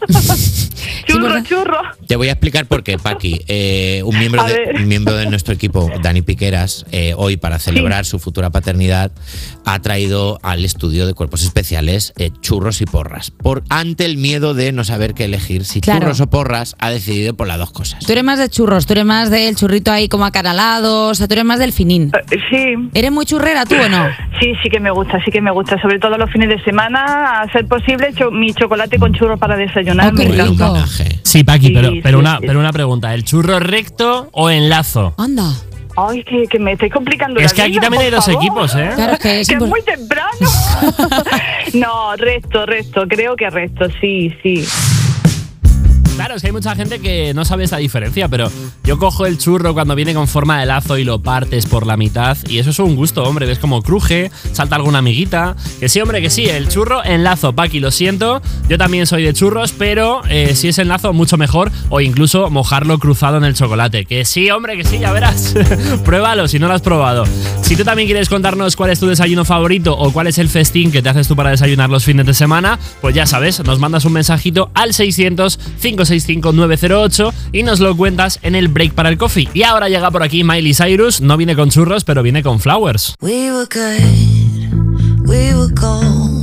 [1.06, 1.80] Churro, churro.
[2.12, 3.40] Te voy a explicar por qué, Paqui.
[3.48, 7.58] Eh, un, miembro A de, un miembro de nuestro equipo, Dani Piqueras, eh, hoy para
[7.58, 9.12] celebrar su futura paternidad,
[9.64, 13.30] ha traído al estudio de cuerpos especiales eh, churros y porras.
[13.30, 16.00] Por, ante el miedo de no saber qué elegir, si Claro.
[16.00, 18.04] churros o porras, ha decidido por las dos cosas.
[18.04, 21.26] Tú eres más de churros, tú eres más del churrito ahí como acanalado, o sea,
[21.28, 22.12] tú eres más del finín.
[22.50, 22.74] Sí.
[22.92, 24.04] ¿Eres muy churrera tú o no?
[24.38, 25.80] Sí, sí que me gusta, sí que me gusta.
[25.80, 29.56] Sobre todo los fines de semana, a ser posible, cho- mi chocolate con churros para
[29.56, 30.12] desayunar.
[30.12, 30.76] Oh, qué rico.
[31.22, 32.44] Sí, Paqui, pero, sí, pero, una, sí.
[32.46, 33.14] pero una pregunta.
[33.14, 35.14] ¿El churro recto o en lazo?
[35.18, 35.52] Anda.
[35.96, 38.42] Ay, que, que me estáis complicando Es la que aquí vida, también hay dos favor.
[38.42, 38.90] equipos, ¿eh?
[38.94, 40.30] Claro, es que es Que es muy temprano.
[41.74, 43.06] no, resto, resto.
[43.08, 44.66] Creo que resto, sí, sí.
[46.14, 48.50] Claro, es que hay mucha gente que no sabe esta diferencia, pero
[48.84, 51.96] yo cojo el churro cuando viene con forma de lazo y lo partes por la
[51.96, 53.46] mitad y eso es un gusto, hombre.
[53.46, 55.56] Ves como cruje, salta alguna amiguita.
[55.80, 58.42] Que sí, hombre, que sí, el churro en lazo, Paqui, lo siento.
[58.68, 61.72] Yo también soy de churros, pero eh, si es en lazo, mucho mejor.
[61.88, 64.04] O incluso mojarlo cruzado en el chocolate.
[64.04, 65.54] Que sí, hombre, que sí, ya verás.
[66.04, 67.24] Pruébalo si no lo has probado.
[67.62, 70.92] Si tú también quieres contarnos cuál es tu desayuno favorito o cuál es el festín
[70.92, 74.04] que te haces tú para desayunar los fines de semana, pues ya sabes, nos mandas
[74.04, 79.18] un mensajito al 600 565 908 y nos lo cuentas en el break para el
[79.18, 79.48] coffee.
[79.54, 83.14] Y ahora llega por aquí Miley Cyrus, no viene con churros, pero viene con flowers.
[83.20, 86.42] We were good, we were gold.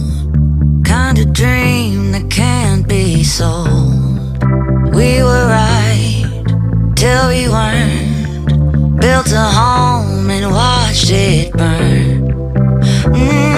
[0.86, 4.40] Kind of dream that can't be sold.
[4.94, 6.26] We were right
[6.96, 9.00] till we weren't.
[9.00, 12.28] Built a home and watched it burn.
[13.14, 13.56] Mm,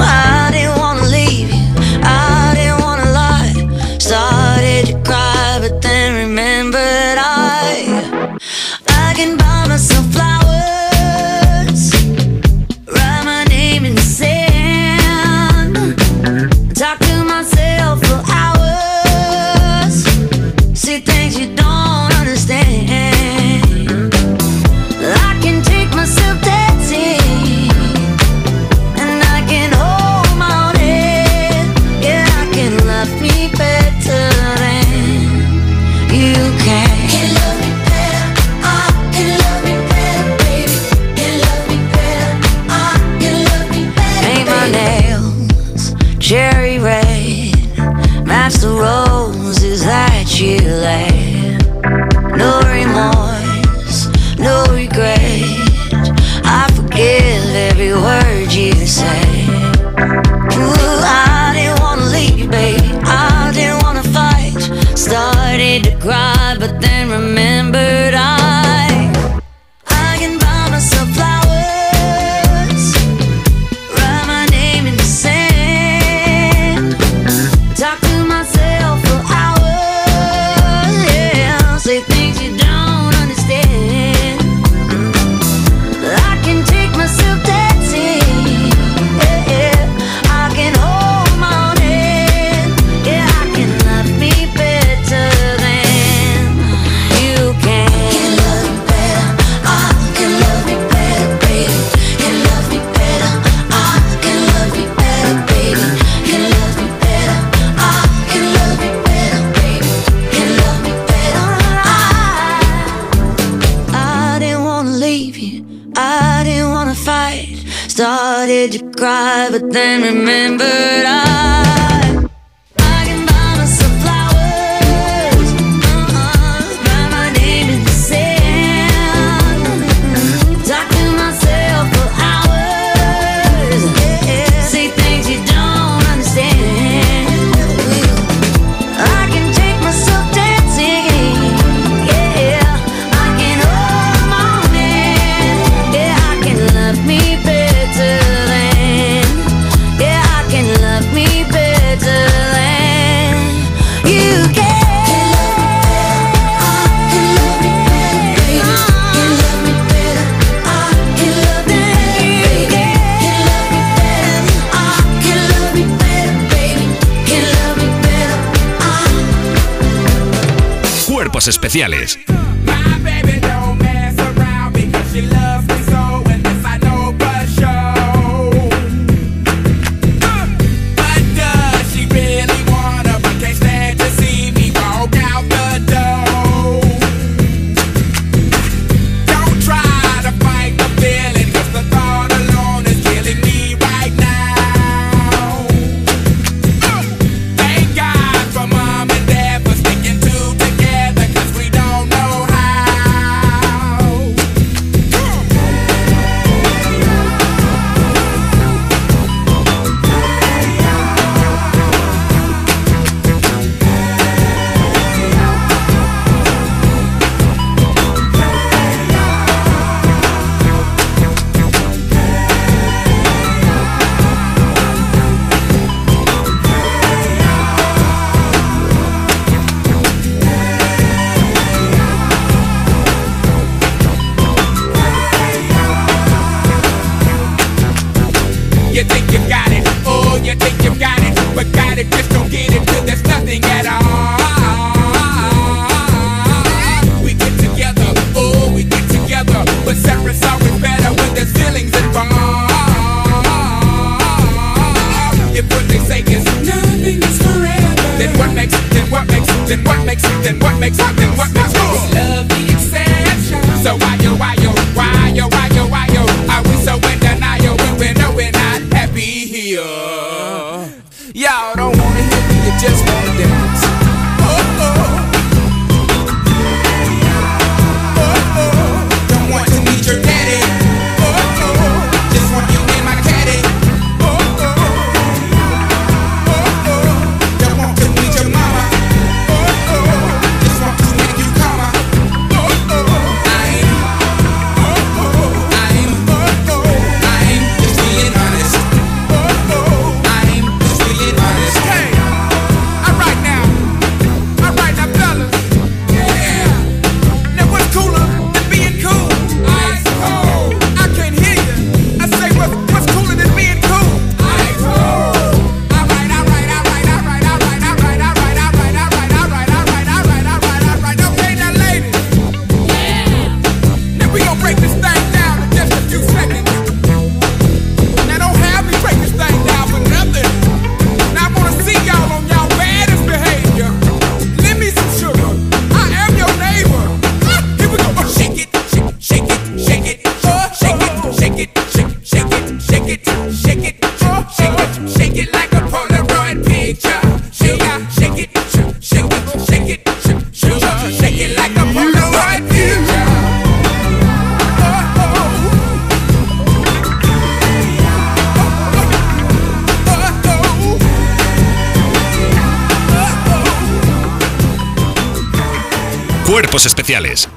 [171.72, 172.31] especiales.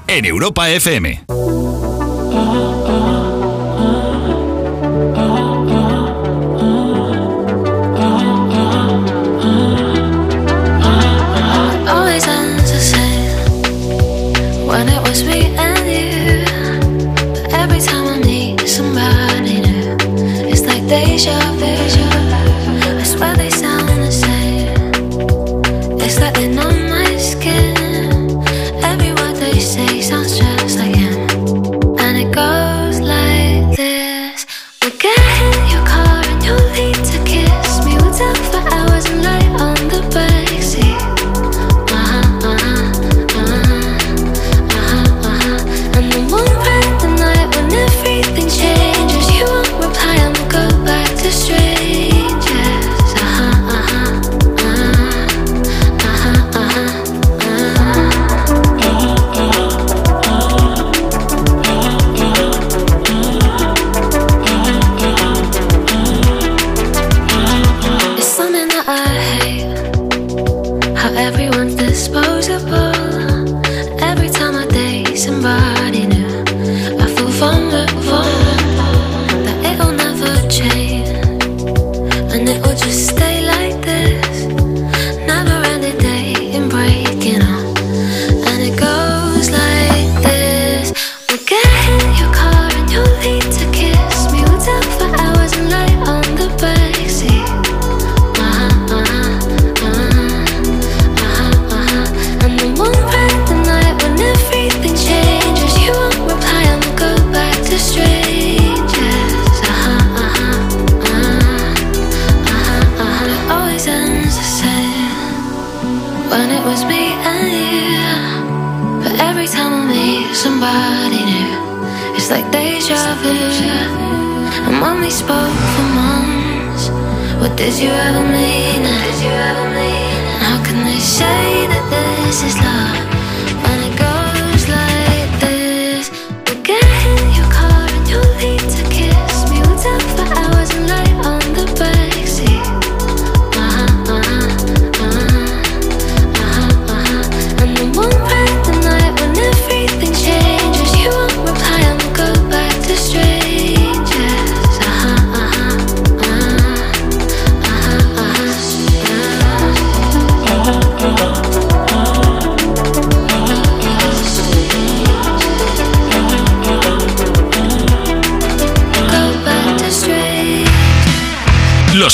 [0.08, 1.33] en Europa FM.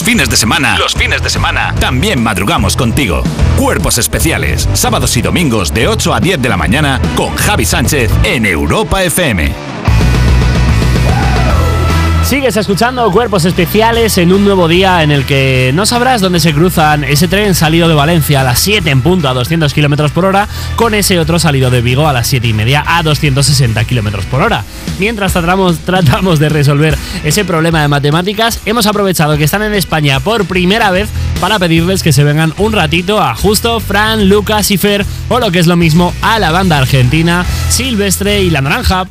[0.00, 0.78] Los fines de semana.
[0.78, 1.74] Los fines de semana.
[1.78, 3.22] También madrugamos contigo.
[3.58, 4.66] Cuerpos especiales.
[4.72, 9.04] Sábados y domingos de 8 a 10 de la mañana con Javi Sánchez en Europa
[9.04, 9.69] FM.
[12.30, 16.54] Sigues escuchando Cuerpos Especiales en un nuevo día en el que no sabrás dónde se
[16.54, 20.24] cruzan ese tren salido de Valencia a las 7 en punto a 200 kilómetros por
[20.24, 20.46] hora
[20.76, 24.42] con ese otro salido de Vigo a las 7 y media a 260 kilómetros por
[24.42, 24.62] hora.
[25.00, 30.20] Mientras tratamos, tratamos de resolver ese problema de matemáticas, hemos aprovechado que están en España
[30.20, 31.08] por primera vez
[31.40, 35.50] para pedirles que se vengan un ratito a Justo, Fran, Lucas y Fer, o lo
[35.50, 39.08] que es lo mismo, a la banda argentina Silvestre y La Naranja.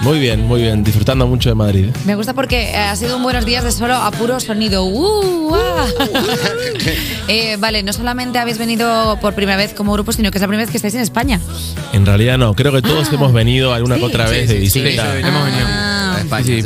[0.00, 0.84] Muy bien, muy bien.
[0.84, 1.86] Disfrutando mucho de Madrid.
[2.04, 4.84] Me gusta porque eh, ha sido un buenos días de solo a puro sonido.
[4.84, 5.54] ¡Uh!
[5.54, 5.86] ¡ah!
[7.28, 10.48] Eh, vale, no solamente habéis venido por primera vez como grupo, sino que es la
[10.48, 11.38] primera vez que estáis en España.
[11.92, 15.14] En realidad no, creo que todos hemos venido alguna que otra vez de visita.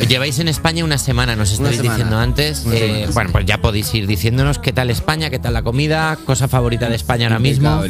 [0.08, 1.94] Lleváis en España una semana, nos estáis semana.
[1.94, 2.64] diciendo antes.
[2.72, 3.10] Eh, semana.
[3.14, 6.88] bueno, pues ya podéis ir diciéndonos qué tal España, qué tal la comida, cosa favorita
[6.88, 7.82] de España ahora mismo.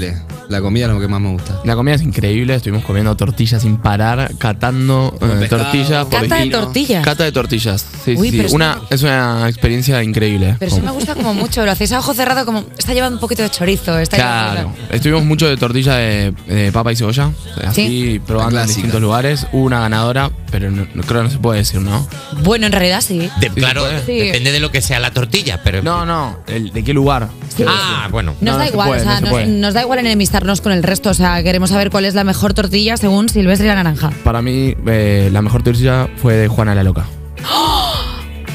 [0.49, 1.61] La comida es lo que más me gusta.
[1.65, 5.63] La comida es increíble, estuvimos comiendo tortillas sin parar, catando eh, pescado.
[5.63, 6.05] tortillas.
[6.07, 7.05] por Cata de tortillas.
[7.05, 8.47] Cata de tortillas, sí, Uy, sí.
[8.51, 10.57] Una, es una experiencia increíble.
[10.59, 11.65] Pero eso me gusta como mucho.
[11.65, 13.99] Lo hacéis a ojo cerrado, como está llevando un poquito de chorizo.
[13.99, 17.31] Está Claro, llevando- estuvimos mucho de tortilla de, de papa y cebolla,
[17.65, 17.83] así
[18.15, 18.21] Sí.
[18.27, 19.47] probando en distintos lugares.
[19.53, 22.07] Hubo una ganadora, pero no, no- creo que no se puede decir, ¿no?
[22.43, 23.29] Bueno, en realidad sí.
[23.41, 24.19] De- claro, Sí.
[24.19, 25.83] depende de lo que sea la tortilla, pero.
[25.83, 27.29] No, no, el- ¿de qué lugar?
[27.67, 28.35] Ah, bueno.
[28.41, 31.11] Nos da igual, o sea, nos, nos da igual enemistarnos con el resto.
[31.11, 34.11] O sea, queremos saber cuál es la mejor tortilla según Silvestre y la naranja.
[34.25, 37.05] Para mí, eh, la mejor tortilla fue de Juana la Loca.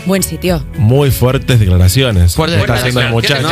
[0.07, 0.63] Buen sitio.
[0.77, 2.33] Muy fuertes declaraciones.
[2.33, 3.49] Fuertes Está haciendo el muchacho.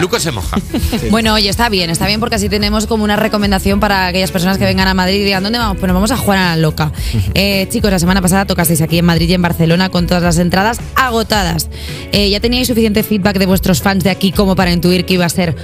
[0.00, 0.56] Luco se moja.
[1.10, 4.58] Bueno, oye, está bien, está bien porque así tenemos como una recomendación para aquellas personas
[4.58, 5.76] que vengan a Madrid y digan, ¿dónde vamos?
[5.78, 6.92] Pues nos vamos a Juana la Loca.
[7.34, 10.38] Eh, chicos, la semana pasada tocasteis aquí en Madrid y en Barcelona con todas las
[10.38, 11.68] entradas agotadas.
[12.12, 15.26] Eh, ¿Ya teníais suficiente feedback de vuestros fans de aquí como para intuir que iba
[15.26, 15.54] a ser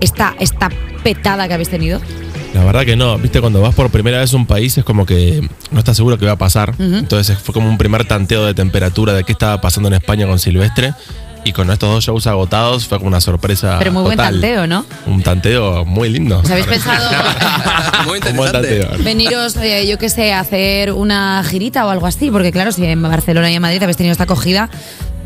[0.00, 0.70] esta, esta
[1.02, 2.00] petada que habéis tenido?
[2.58, 5.06] La verdad que no, viste, cuando vas por primera vez a un país es como
[5.06, 6.74] que no estás seguro qué va a pasar.
[6.80, 10.40] Entonces fue como un primer tanteo de temperatura de qué estaba pasando en España con
[10.40, 10.92] Silvestre.
[11.44, 13.76] Y con estos dos shows agotados fue como una sorpresa.
[13.78, 14.84] Pero muy buen tanteo, ¿no?
[15.06, 16.40] Un tanteo muy lindo.
[16.40, 17.08] ¿Os habéis pensado
[18.06, 18.88] Muy tanteo.
[19.04, 22.30] veniros, eh, yo qué sé, a hacer una girita o algo así?
[22.32, 24.68] Porque claro, si en Barcelona y en Madrid habéis tenido esta acogida,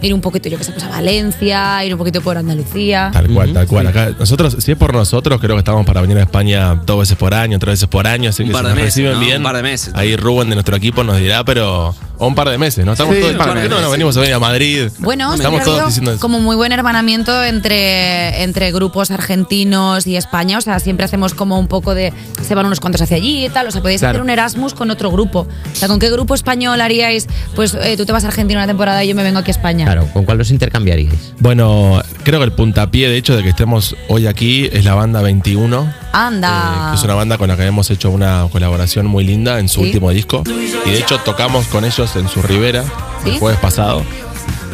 [0.03, 3.11] ir un poquito, yo qué sé, pues a Valencia, ir un poquito por Andalucía.
[3.13, 3.87] Tal cual, tal cual.
[3.87, 7.17] Acá, nosotros, si es por nosotros, creo que estamos para venir a España dos veces
[7.17, 9.13] por año, tres veces por año, así Un que par si de nos meses, reciben
[9.15, 9.21] ¿no?
[9.21, 9.37] bien.
[9.39, 9.93] Un par de meses.
[9.95, 11.95] Ahí Rubén de nuestro equipo nos dirá, pero.
[12.23, 12.93] O un par de meses, ¿no?
[12.93, 13.35] Estamos Sí, todos.
[13.35, 14.89] ¿Por qué no nos venimos a venir a Madrid?
[14.99, 16.21] Bueno, estamos todos diciendo eso.
[16.21, 20.59] como muy buen hermanamiento entre, entre grupos argentinos y España.
[20.59, 22.13] O sea, siempre hacemos como un poco de.
[22.47, 23.67] Se van unos cuantos hacia allí y tal.
[23.67, 24.13] O sea, podéis Claro.
[24.19, 25.41] hacer un Erasmus con otro grupo.
[25.41, 27.27] O sea, ¿con qué grupo español haríais?
[27.57, 29.55] Pues eh, tú te vas a Argentina una temporada y yo me vengo aquí a
[29.55, 29.85] España.
[29.85, 31.35] Claro, ¿con cuál los intercambiaríais?
[31.41, 35.23] Bueno, creo que el puntapié, de hecho, de que estemos hoy aquí es la banda
[35.23, 35.93] 21.
[36.13, 36.89] Anda.
[36.91, 39.81] que es una banda con la que hemos hecho una colaboración muy linda en su
[39.81, 39.87] Sí.
[39.87, 40.43] último disco.
[40.87, 42.85] Y de hecho tocamos con ellos en su Rivera
[43.25, 43.31] ¿Sí?
[43.31, 44.05] el jueves pasado.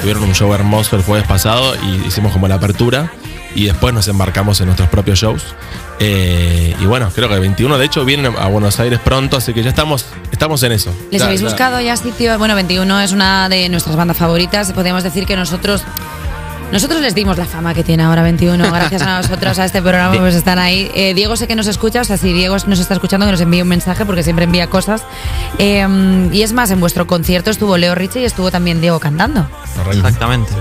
[0.01, 3.13] Tuvieron un show hermoso el jueves pasado y hicimos como la apertura.
[3.55, 5.43] Y después nos embarcamos en nuestros propios shows.
[6.01, 9.53] Eh, y bueno, creo que el 21 de hecho vienen a Buenos Aires pronto, así
[9.53, 10.95] que ya estamos, estamos en eso.
[11.11, 12.39] ¿Les Ya- habéis ya- buscado ya sitios?
[12.39, 14.73] Bueno, 21 es una de nuestras bandas favoritas.
[14.73, 15.83] Podemos decir que nosotros.
[16.73, 18.71] Nosotros les dimos la fama que tiene ahora 21.
[18.71, 20.91] Gracias a nosotros, a este programa, pues están ahí.
[20.95, 23.41] Eh, Diego sé que nos escucha, o sea, si Diego nos está escuchando, que nos
[23.41, 25.03] envíe un mensaje, porque siempre envía cosas.
[25.59, 29.49] Eh, y es más, en vuestro concierto estuvo Leo Richie y estuvo también Diego cantando.
[29.91, 30.53] Exactamente.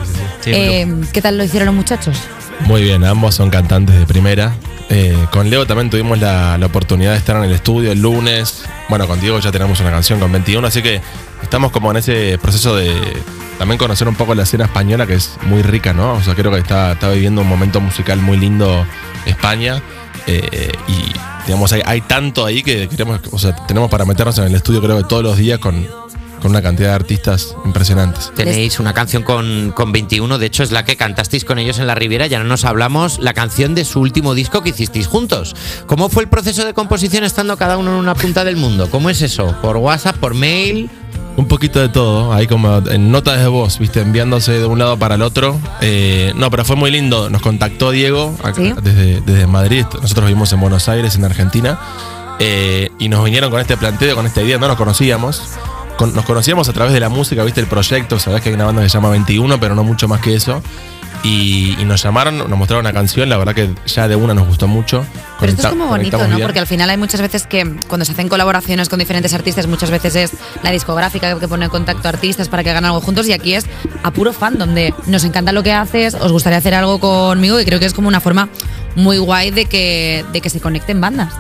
[0.45, 2.17] Eh, ¿Qué tal lo hicieron los muchachos?
[2.61, 4.53] Muy bien, ambos son cantantes de primera.
[4.89, 8.63] Eh, con Leo también tuvimos la, la oportunidad de estar en el estudio el lunes.
[8.89, 11.01] Bueno, con Diego ya tenemos una canción con 21, así que
[11.41, 12.93] estamos como en ese proceso de
[13.57, 16.13] también conocer un poco la escena española, que es muy rica, ¿no?
[16.13, 18.85] O sea, creo que está, está viviendo un momento musical muy lindo
[19.25, 19.81] España.
[20.27, 21.13] eh, y
[21.47, 24.81] digamos, hay, hay tanto ahí que queremos, o sea, tenemos para meternos en el estudio,
[24.81, 25.87] creo que todos los días con,
[26.41, 28.31] con una cantidad de artistas impresionantes.
[28.35, 31.87] Tenéis una canción con, con 21, de hecho es la que cantasteis con ellos en
[31.87, 35.55] la Riviera, ya no nos hablamos, la canción de su último disco que hicisteis juntos.
[35.85, 38.89] ¿Cómo fue el proceso de composición estando cada uno en una punta del mundo?
[38.89, 39.55] ¿Cómo es eso?
[39.61, 40.89] ¿Por WhatsApp, por mail?
[41.37, 44.97] Un poquito de todo, ahí como en notas de voz, viste, enviándose de un lado
[44.97, 45.59] para el otro.
[45.81, 47.29] Eh, no, pero fue muy lindo.
[47.29, 49.85] Nos contactó Diego acá, desde, desde Madrid.
[50.01, 51.77] Nosotros vivimos en Buenos Aires, en Argentina.
[52.39, 54.57] Eh, y nos vinieron con este planteo, con esta idea.
[54.57, 55.43] No nos conocíamos.
[55.97, 58.19] Con- nos conocíamos a través de la música, viste, el proyecto.
[58.19, 60.61] Sabés que hay una banda que se llama 21, pero no mucho más que eso.
[61.23, 63.27] Y, y nos llamaron, nos mostraron una canción.
[63.27, 65.03] La verdad que ya de una nos gustó mucho.
[65.39, 66.27] Pero esto es como bonito, ¿no?
[66.35, 66.41] bien.
[66.43, 69.89] Porque al final hay muchas veces que cuando se hacen colaboraciones con diferentes artistas, muchas
[69.89, 73.27] veces es la discográfica que pone en contacto a artistas para que hagan algo juntos
[73.27, 73.65] y aquí es
[74.03, 77.65] a puro fan, donde nos encanta lo que haces, os gustaría hacer algo conmigo y
[77.65, 78.49] creo que es como una forma
[78.95, 81.33] muy guay de que, de que se conecten bandas.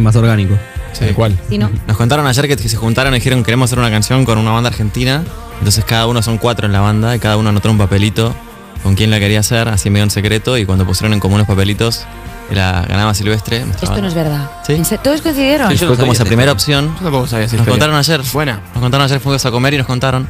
[0.00, 0.58] Más orgánico.
[0.92, 1.38] Sí, ¿Cuál?
[1.48, 1.70] Si no.
[1.86, 4.50] Nos contaron ayer que, que se juntaron y dijeron queremos hacer una canción con una
[4.50, 5.22] banda argentina.
[5.58, 8.34] Entonces cada uno son cuatro en la banda y cada uno anotó un papelito
[8.82, 10.56] con quién la quería hacer, así medio en secreto.
[10.56, 12.04] Y cuando pusieron en común los papelitos,
[12.50, 13.58] la ganaba Silvestre.
[13.58, 14.02] Esto banda.
[14.02, 14.50] no es verdad.
[14.66, 14.80] ¿Sí?
[15.02, 15.76] ¿Todos coincidieron?
[15.76, 16.94] Fue como esa primera opción.
[16.96, 17.72] Yo tampoco sabía esa Nos historia.
[17.72, 18.20] contaron ayer.
[18.32, 18.60] Buena.
[18.74, 20.28] Nos contaron ayer, fuimos a comer y nos contaron.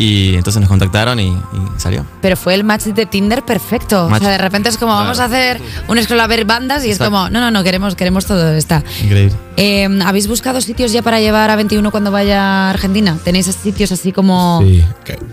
[0.00, 1.36] Y entonces nos contactaron y, y
[1.76, 2.06] salió.
[2.22, 4.08] Pero fue el match de Tinder perfecto.
[4.08, 4.20] Match.
[4.22, 5.04] O sea, de repente es como, Claro.
[5.06, 7.96] vamos a hacer un scroll a ver bandas y es como, no, no, no, queremos,
[7.96, 8.52] queremos todo.
[8.54, 8.84] Está.
[9.02, 9.34] Increíble.
[9.56, 13.18] Eh, ¿Habéis buscado sitios ya para llevar a 21 cuando vaya a Argentina?
[13.24, 14.60] ¿Tenéis sitios así como...
[14.62, 14.84] Sí.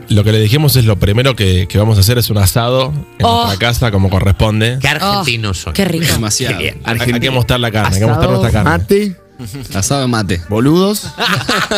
[0.09, 2.91] Lo que le dijimos es lo primero que, que vamos a hacer es un asado
[3.19, 3.45] en Oh.
[3.45, 4.79] nuestra casa como corresponde.
[4.81, 5.73] Qué argentinos son.
[5.73, 6.05] Qué rico.
[6.11, 6.57] Demasiado.
[6.57, 8.69] Hay, hay que mostrar la carne, hay que mostrar nuestra carne.
[8.71, 9.15] Mate.
[9.73, 10.41] Asado de mate.
[10.49, 11.07] Boludos.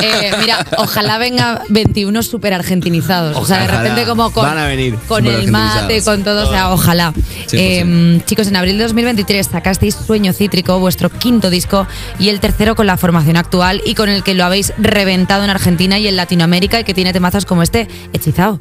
[0.01, 3.35] Eh, mira, ojalá venga 21 súper argentinizados.
[3.37, 3.81] o sea, de Ojalá.
[3.81, 7.13] repente como con, Van a venir con el mate, con todo, o sea, ojalá.
[7.13, 7.49] 100%.
[7.53, 11.87] Eh, chicos, en abril de 2023 sacasteis Sueño Cítrico, vuestro quinto disco,
[12.19, 15.49] y el tercero con la formación actual y con el que lo habéis reventado en
[15.49, 18.57] Argentina y en Latinoamérica y que tiene temazos como este, Hechizado.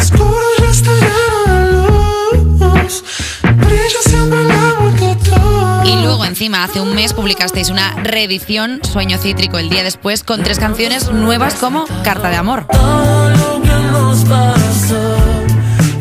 [0.00, 0.49] fue
[2.90, 3.04] luz.
[5.84, 10.42] Y luego encima, hace un mes publicasteis una reedición, Sueño Cítrico, el día después, con
[10.42, 12.66] tres canciones nuevas como Carta de Amor.
[12.70, 15.16] Todo lo que nos pasó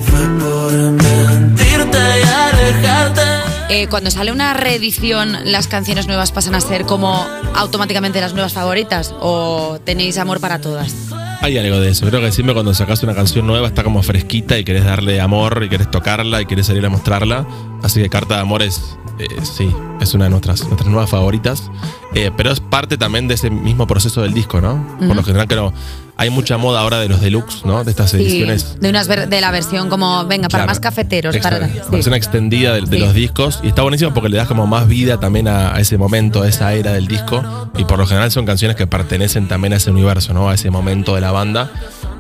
[0.04, 3.22] fue por mentirte y alejarte.
[3.70, 7.26] Eh, cuando sale una reedición, ¿las canciones nuevas pasan a ser como
[7.56, 9.14] automáticamente las nuevas favoritas?
[9.20, 10.94] ¿O tenéis amor para todas?
[11.42, 12.06] Hay algo de eso.
[12.06, 15.64] Creo que siempre cuando sacas una canción nueva está como fresquita y querés darle amor
[15.64, 17.48] y querés tocarla y querés salir a mostrarla.
[17.82, 21.72] Así que Carta de Amor es, eh, sí, es una de nuestras, nuestras nuevas favoritas.
[22.16, 24.98] Eh, pero es parte también de ese mismo proceso del disco, ¿no?
[25.00, 25.72] Por lo general, creo,
[26.18, 27.84] hay mucha moda ahora de los deluxe, ¿no?
[27.84, 28.80] De estas Sí, ediciones.
[28.80, 30.68] de, unas ver- de la versión como, venga, para Claro.
[30.72, 31.38] más cafeteros.
[31.38, 31.74] Para, sí.
[31.92, 33.04] versión extendida de, de Sí.
[33.04, 33.60] los discos.
[33.64, 36.48] Y está buenísimo porque le das como más vida también a, a ese momento, a
[36.48, 37.44] esa era del disco.
[37.78, 40.50] Y por lo general son canciones que pertenecen también a ese universo, ¿no?
[40.50, 41.70] A ese momento de la banda.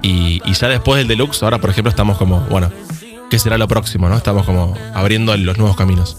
[0.03, 2.71] Y, y ya después del deluxe, ahora por ejemplo estamos como, bueno,
[3.31, 4.15] ¿qué será lo próximo, no?
[4.15, 6.17] Estamos como abriendo los nuevos caminos.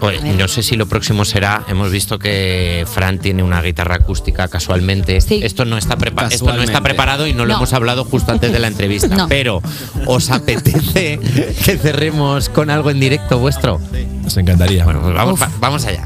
[0.00, 1.64] Oye, no sé si lo próximo será.
[1.68, 5.16] Hemos visto que Fran tiene una guitarra acústica casualmente.
[5.16, 8.52] Esto no está prepa- esto no está preparado y no, lo hemos hablado justo antes
[8.52, 9.08] de la entrevista.
[9.18, 9.26] No.
[9.28, 9.60] Pero,
[10.06, 11.18] ¿os apetece
[11.64, 13.80] que cerremos con algo en directo vuestro?
[14.22, 14.84] Nos encantaría.
[14.84, 15.48] Bueno, pues vamos, Uf.
[15.60, 16.04] vamos allá.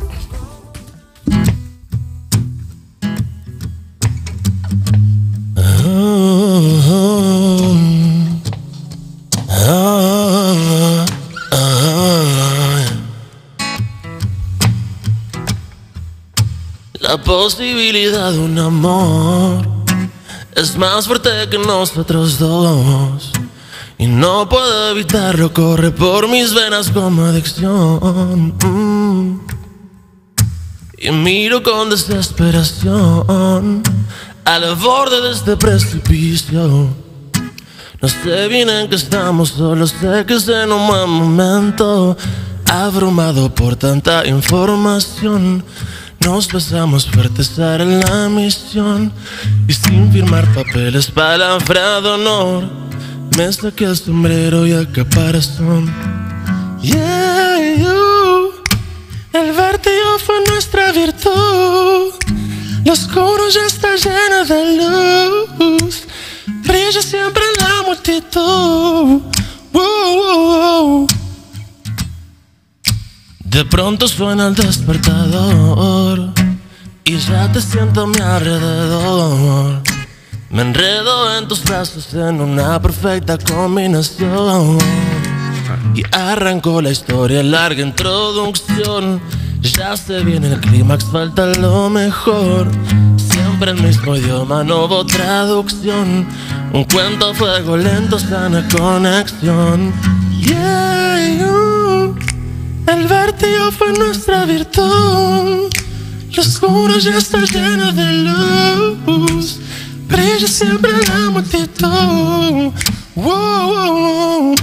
[17.12, 19.68] La posibilidad de un amor
[20.56, 23.30] es más fuerte que nosotros dos.
[23.98, 28.54] Y no puedo evitarlo, corre por mis venas como adicción.
[30.96, 33.82] Y miro con desesperación
[34.46, 36.88] al borde de este precipicio.
[38.00, 42.16] No sé bien en qué estamos, solo sé que es en un mal momento.
[42.64, 45.62] Abrumado por tanta información,
[46.24, 49.12] nos besamos fuertes para la misión.
[49.66, 52.64] Y sin firmar papeles, palabra de honor,
[53.36, 55.92] me saqué el sombrero y el caparazón.
[56.80, 58.52] Yeah, you.
[59.32, 62.12] El vértigo fue nuestra virtud.
[62.84, 66.02] Lo oscuro ya está lleno de luz.
[66.66, 69.20] Brilla siempre la multitud.
[69.72, 71.21] Wow, wow, wow.
[73.52, 76.30] De pronto suena el despertador
[77.04, 79.82] y ya te siento a mi alrededor.
[80.48, 84.78] Me enredo en tus brazos en una perfecta combinación.
[85.94, 89.20] Y arrancó la historia, larga introducción.
[89.60, 92.68] Ya se viene el clímax, falta lo mejor.
[93.18, 96.26] Siempre el mismo idioma, no hubo traducción.
[96.72, 99.92] Un cuento a fuego lento, sana conexión.
[100.40, 100.92] Yeah.
[102.86, 105.70] El vértigo fue nuestra virtud.
[106.34, 109.58] Lo oscuro ya está lleno de luz.
[110.08, 112.72] Brilla siempre la multitud.
[113.14, 113.92] Wow, wow,
[114.36, 114.56] wow.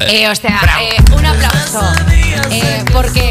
[0.00, 2.19] Eh, o sea, eh, un aplauso.
[2.50, 3.28] Eh, porque,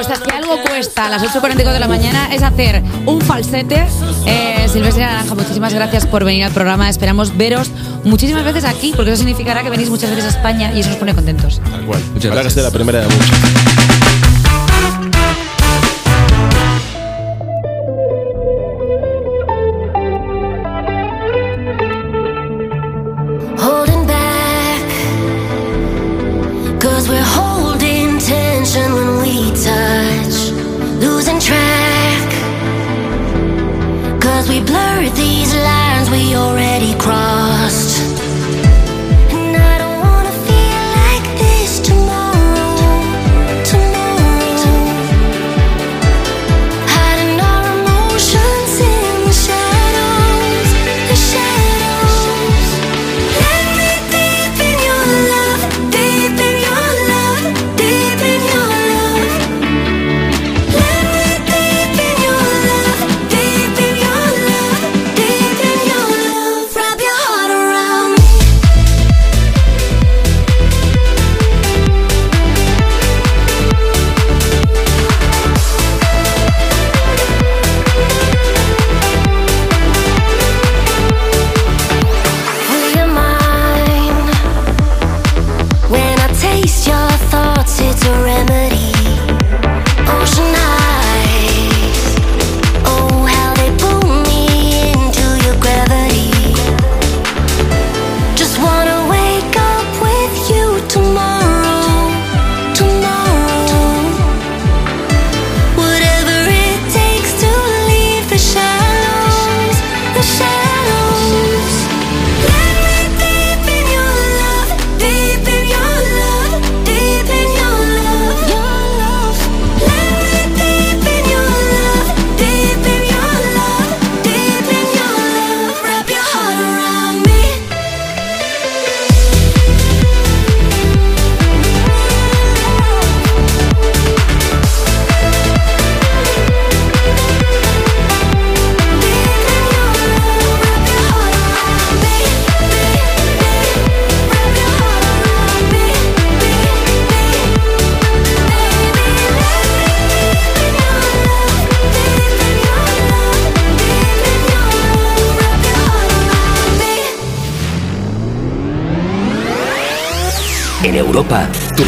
[0.00, 3.86] o sea, si algo cuesta a las 8.44 de la mañana es hacer un falsete.
[4.26, 6.88] Eh, Silvestre Naranja, muchísimas gracias por venir al programa.
[6.88, 7.70] Esperamos veros
[8.04, 10.98] muchísimas veces aquí, porque eso significará que venís muchas veces a España y eso nos
[10.98, 11.60] pone contentos.
[11.70, 12.02] Tal cual.
[12.14, 12.54] Muchas gracias.
[12.54, 14.41] sea la primera de muchas.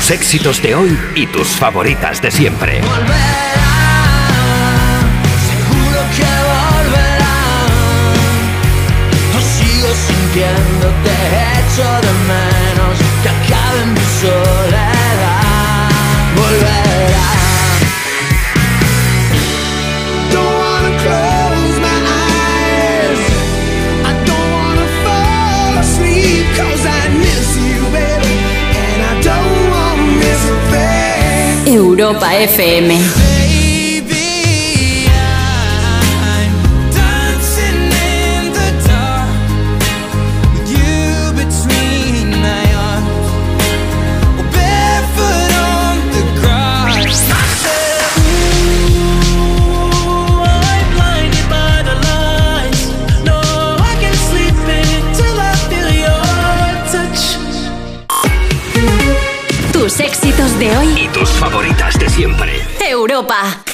[0.05, 2.83] Tus éxitos de hoy y tus favoritas de siempre.
[32.05, 33.24] Europa FM.
[62.15, 62.53] Siempre.
[62.81, 63.65] Europa.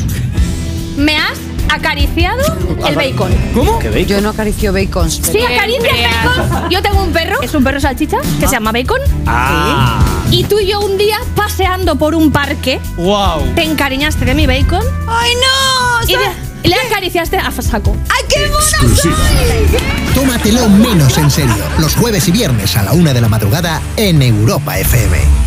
[0.96, 1.38] Me has
[1.70, 2.44] acariciado
[2.88, 3.32] el bacon.
[3.54, 3.80] ¿Cómo?
[3.82, 5.22] Yo no acaricio bacons.
[5.24, 6.70] Sí, acaricia el bacon.
[6.70, 9.00] Yo tengo un perro, es un perro salchicha, que se llama Bacon.
[9.26, 10.00] Ah.
[10.32, 13.54] Y tú y yo un día paseando por un parque, Wow.
[13.56, 14.84] te encariñaste de mi bacon.
[15.08, 16.08] ¡Ay, no!
[16.08, 16.32] Y le,
[16.64, 17.96] y le acariciaste a saco.
[18.10, 18.50] ¡Ay, qué
[20.14, 21.64] Tómatelo menos en serio.
[21.80, 25.47] Los jueves y viernes a la una de la madrugada en Europa FM.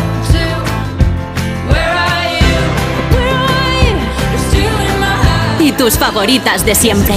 [5.71, 7.15] y tus favoritas de siempre.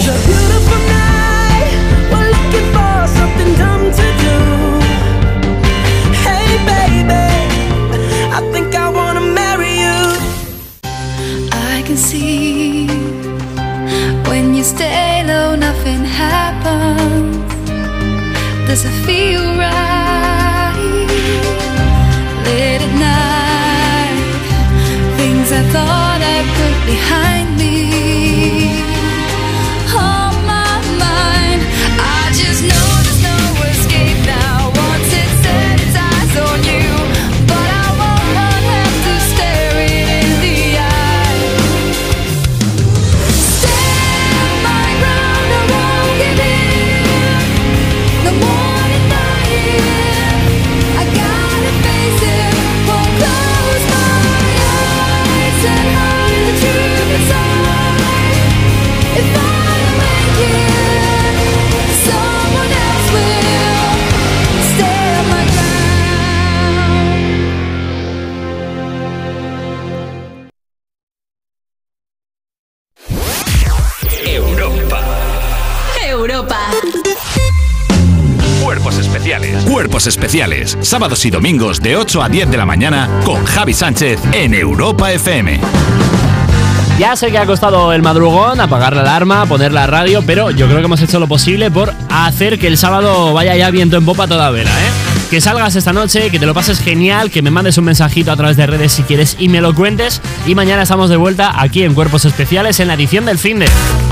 [11.52, 12.86] I can see
[14.28, 17.36] when you stay low, nothing happens.
[18.66, 21.09] Does it feel right?
[22.47, 24.18] Late at night,
[25.18, 27.44] things I thought I put behind
[79.66, 80.79] Cuerpos especiales.
[80.81, 85.12] Sábados y domingos de 8 a 10 de la mañana con Javi Sánchez en Europa
[85.12, 85.61] FM.
[86.99, 90.66] Ya sé que ha costado el madrugón, apagar la alarma, poner la radio, pero yo
[90.66, 94.05] creo que hemos hecho lo posible por hacer que el sábado vaya ya viento en
[94.05, 95.14] popa toda vela, ¿eh?
[95.30, 98.36] Que salgas esta noche, que te lo pases genial, que me mandes un mensajito a
[98.36, 100.20] través de redes si quieres y me lo cuentes.
[100.46, 103.66] Y mañana estamos de vuelta aquí en Cuerpos Especiales en la edición del fin de.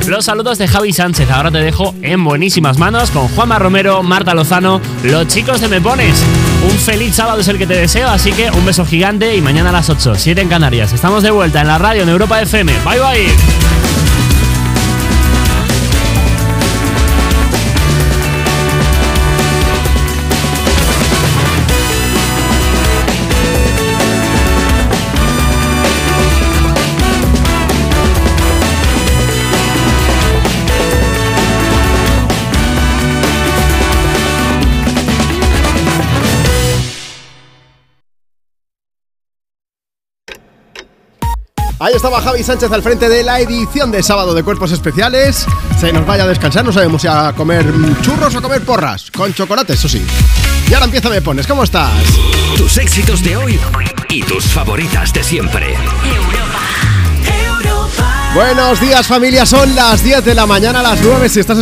[0.09, 1.30] Los saludos de Javi Sánchez.
[1.30, 5.80] Ahora te dejo en buenísimas manos con Juanma Romero, Marta Lozano, los chicos de Me
[5.80, 6.22] Pones.
[6.64, 9.70] Un feliz sábado es el que te deseo, así que un beso gigante y mañana
[9.70, 10.93] a las 8, 7 en Canarias.
[10.93, 12.72] Estamos de vuelta en la radio en Europa FM.
[12.84, 13.61] Bye bye.
[41.83, 45.45] Ahí estaba Javi Sánchez al frente de la edición de sábado de Cuerpos Especiales.
[45.81, 47.67] Se nos vaya a descansar, no sabemos si a comer
[48.03, 49.11] churros o a comer porras.
[49.11, 50.01] Con chocolate, eso sí.
[50.71, 51.91] Y ahora empieza Me Pones, ¿cómo estás?
[52.57, 53.59] Tus éxitos de hoy
[54.11, 55.75] y tus favoritas de siempre.
[58.33, 61.61] Buenos días familia, son las 10 de la mañana, las 9 si estás escuchando.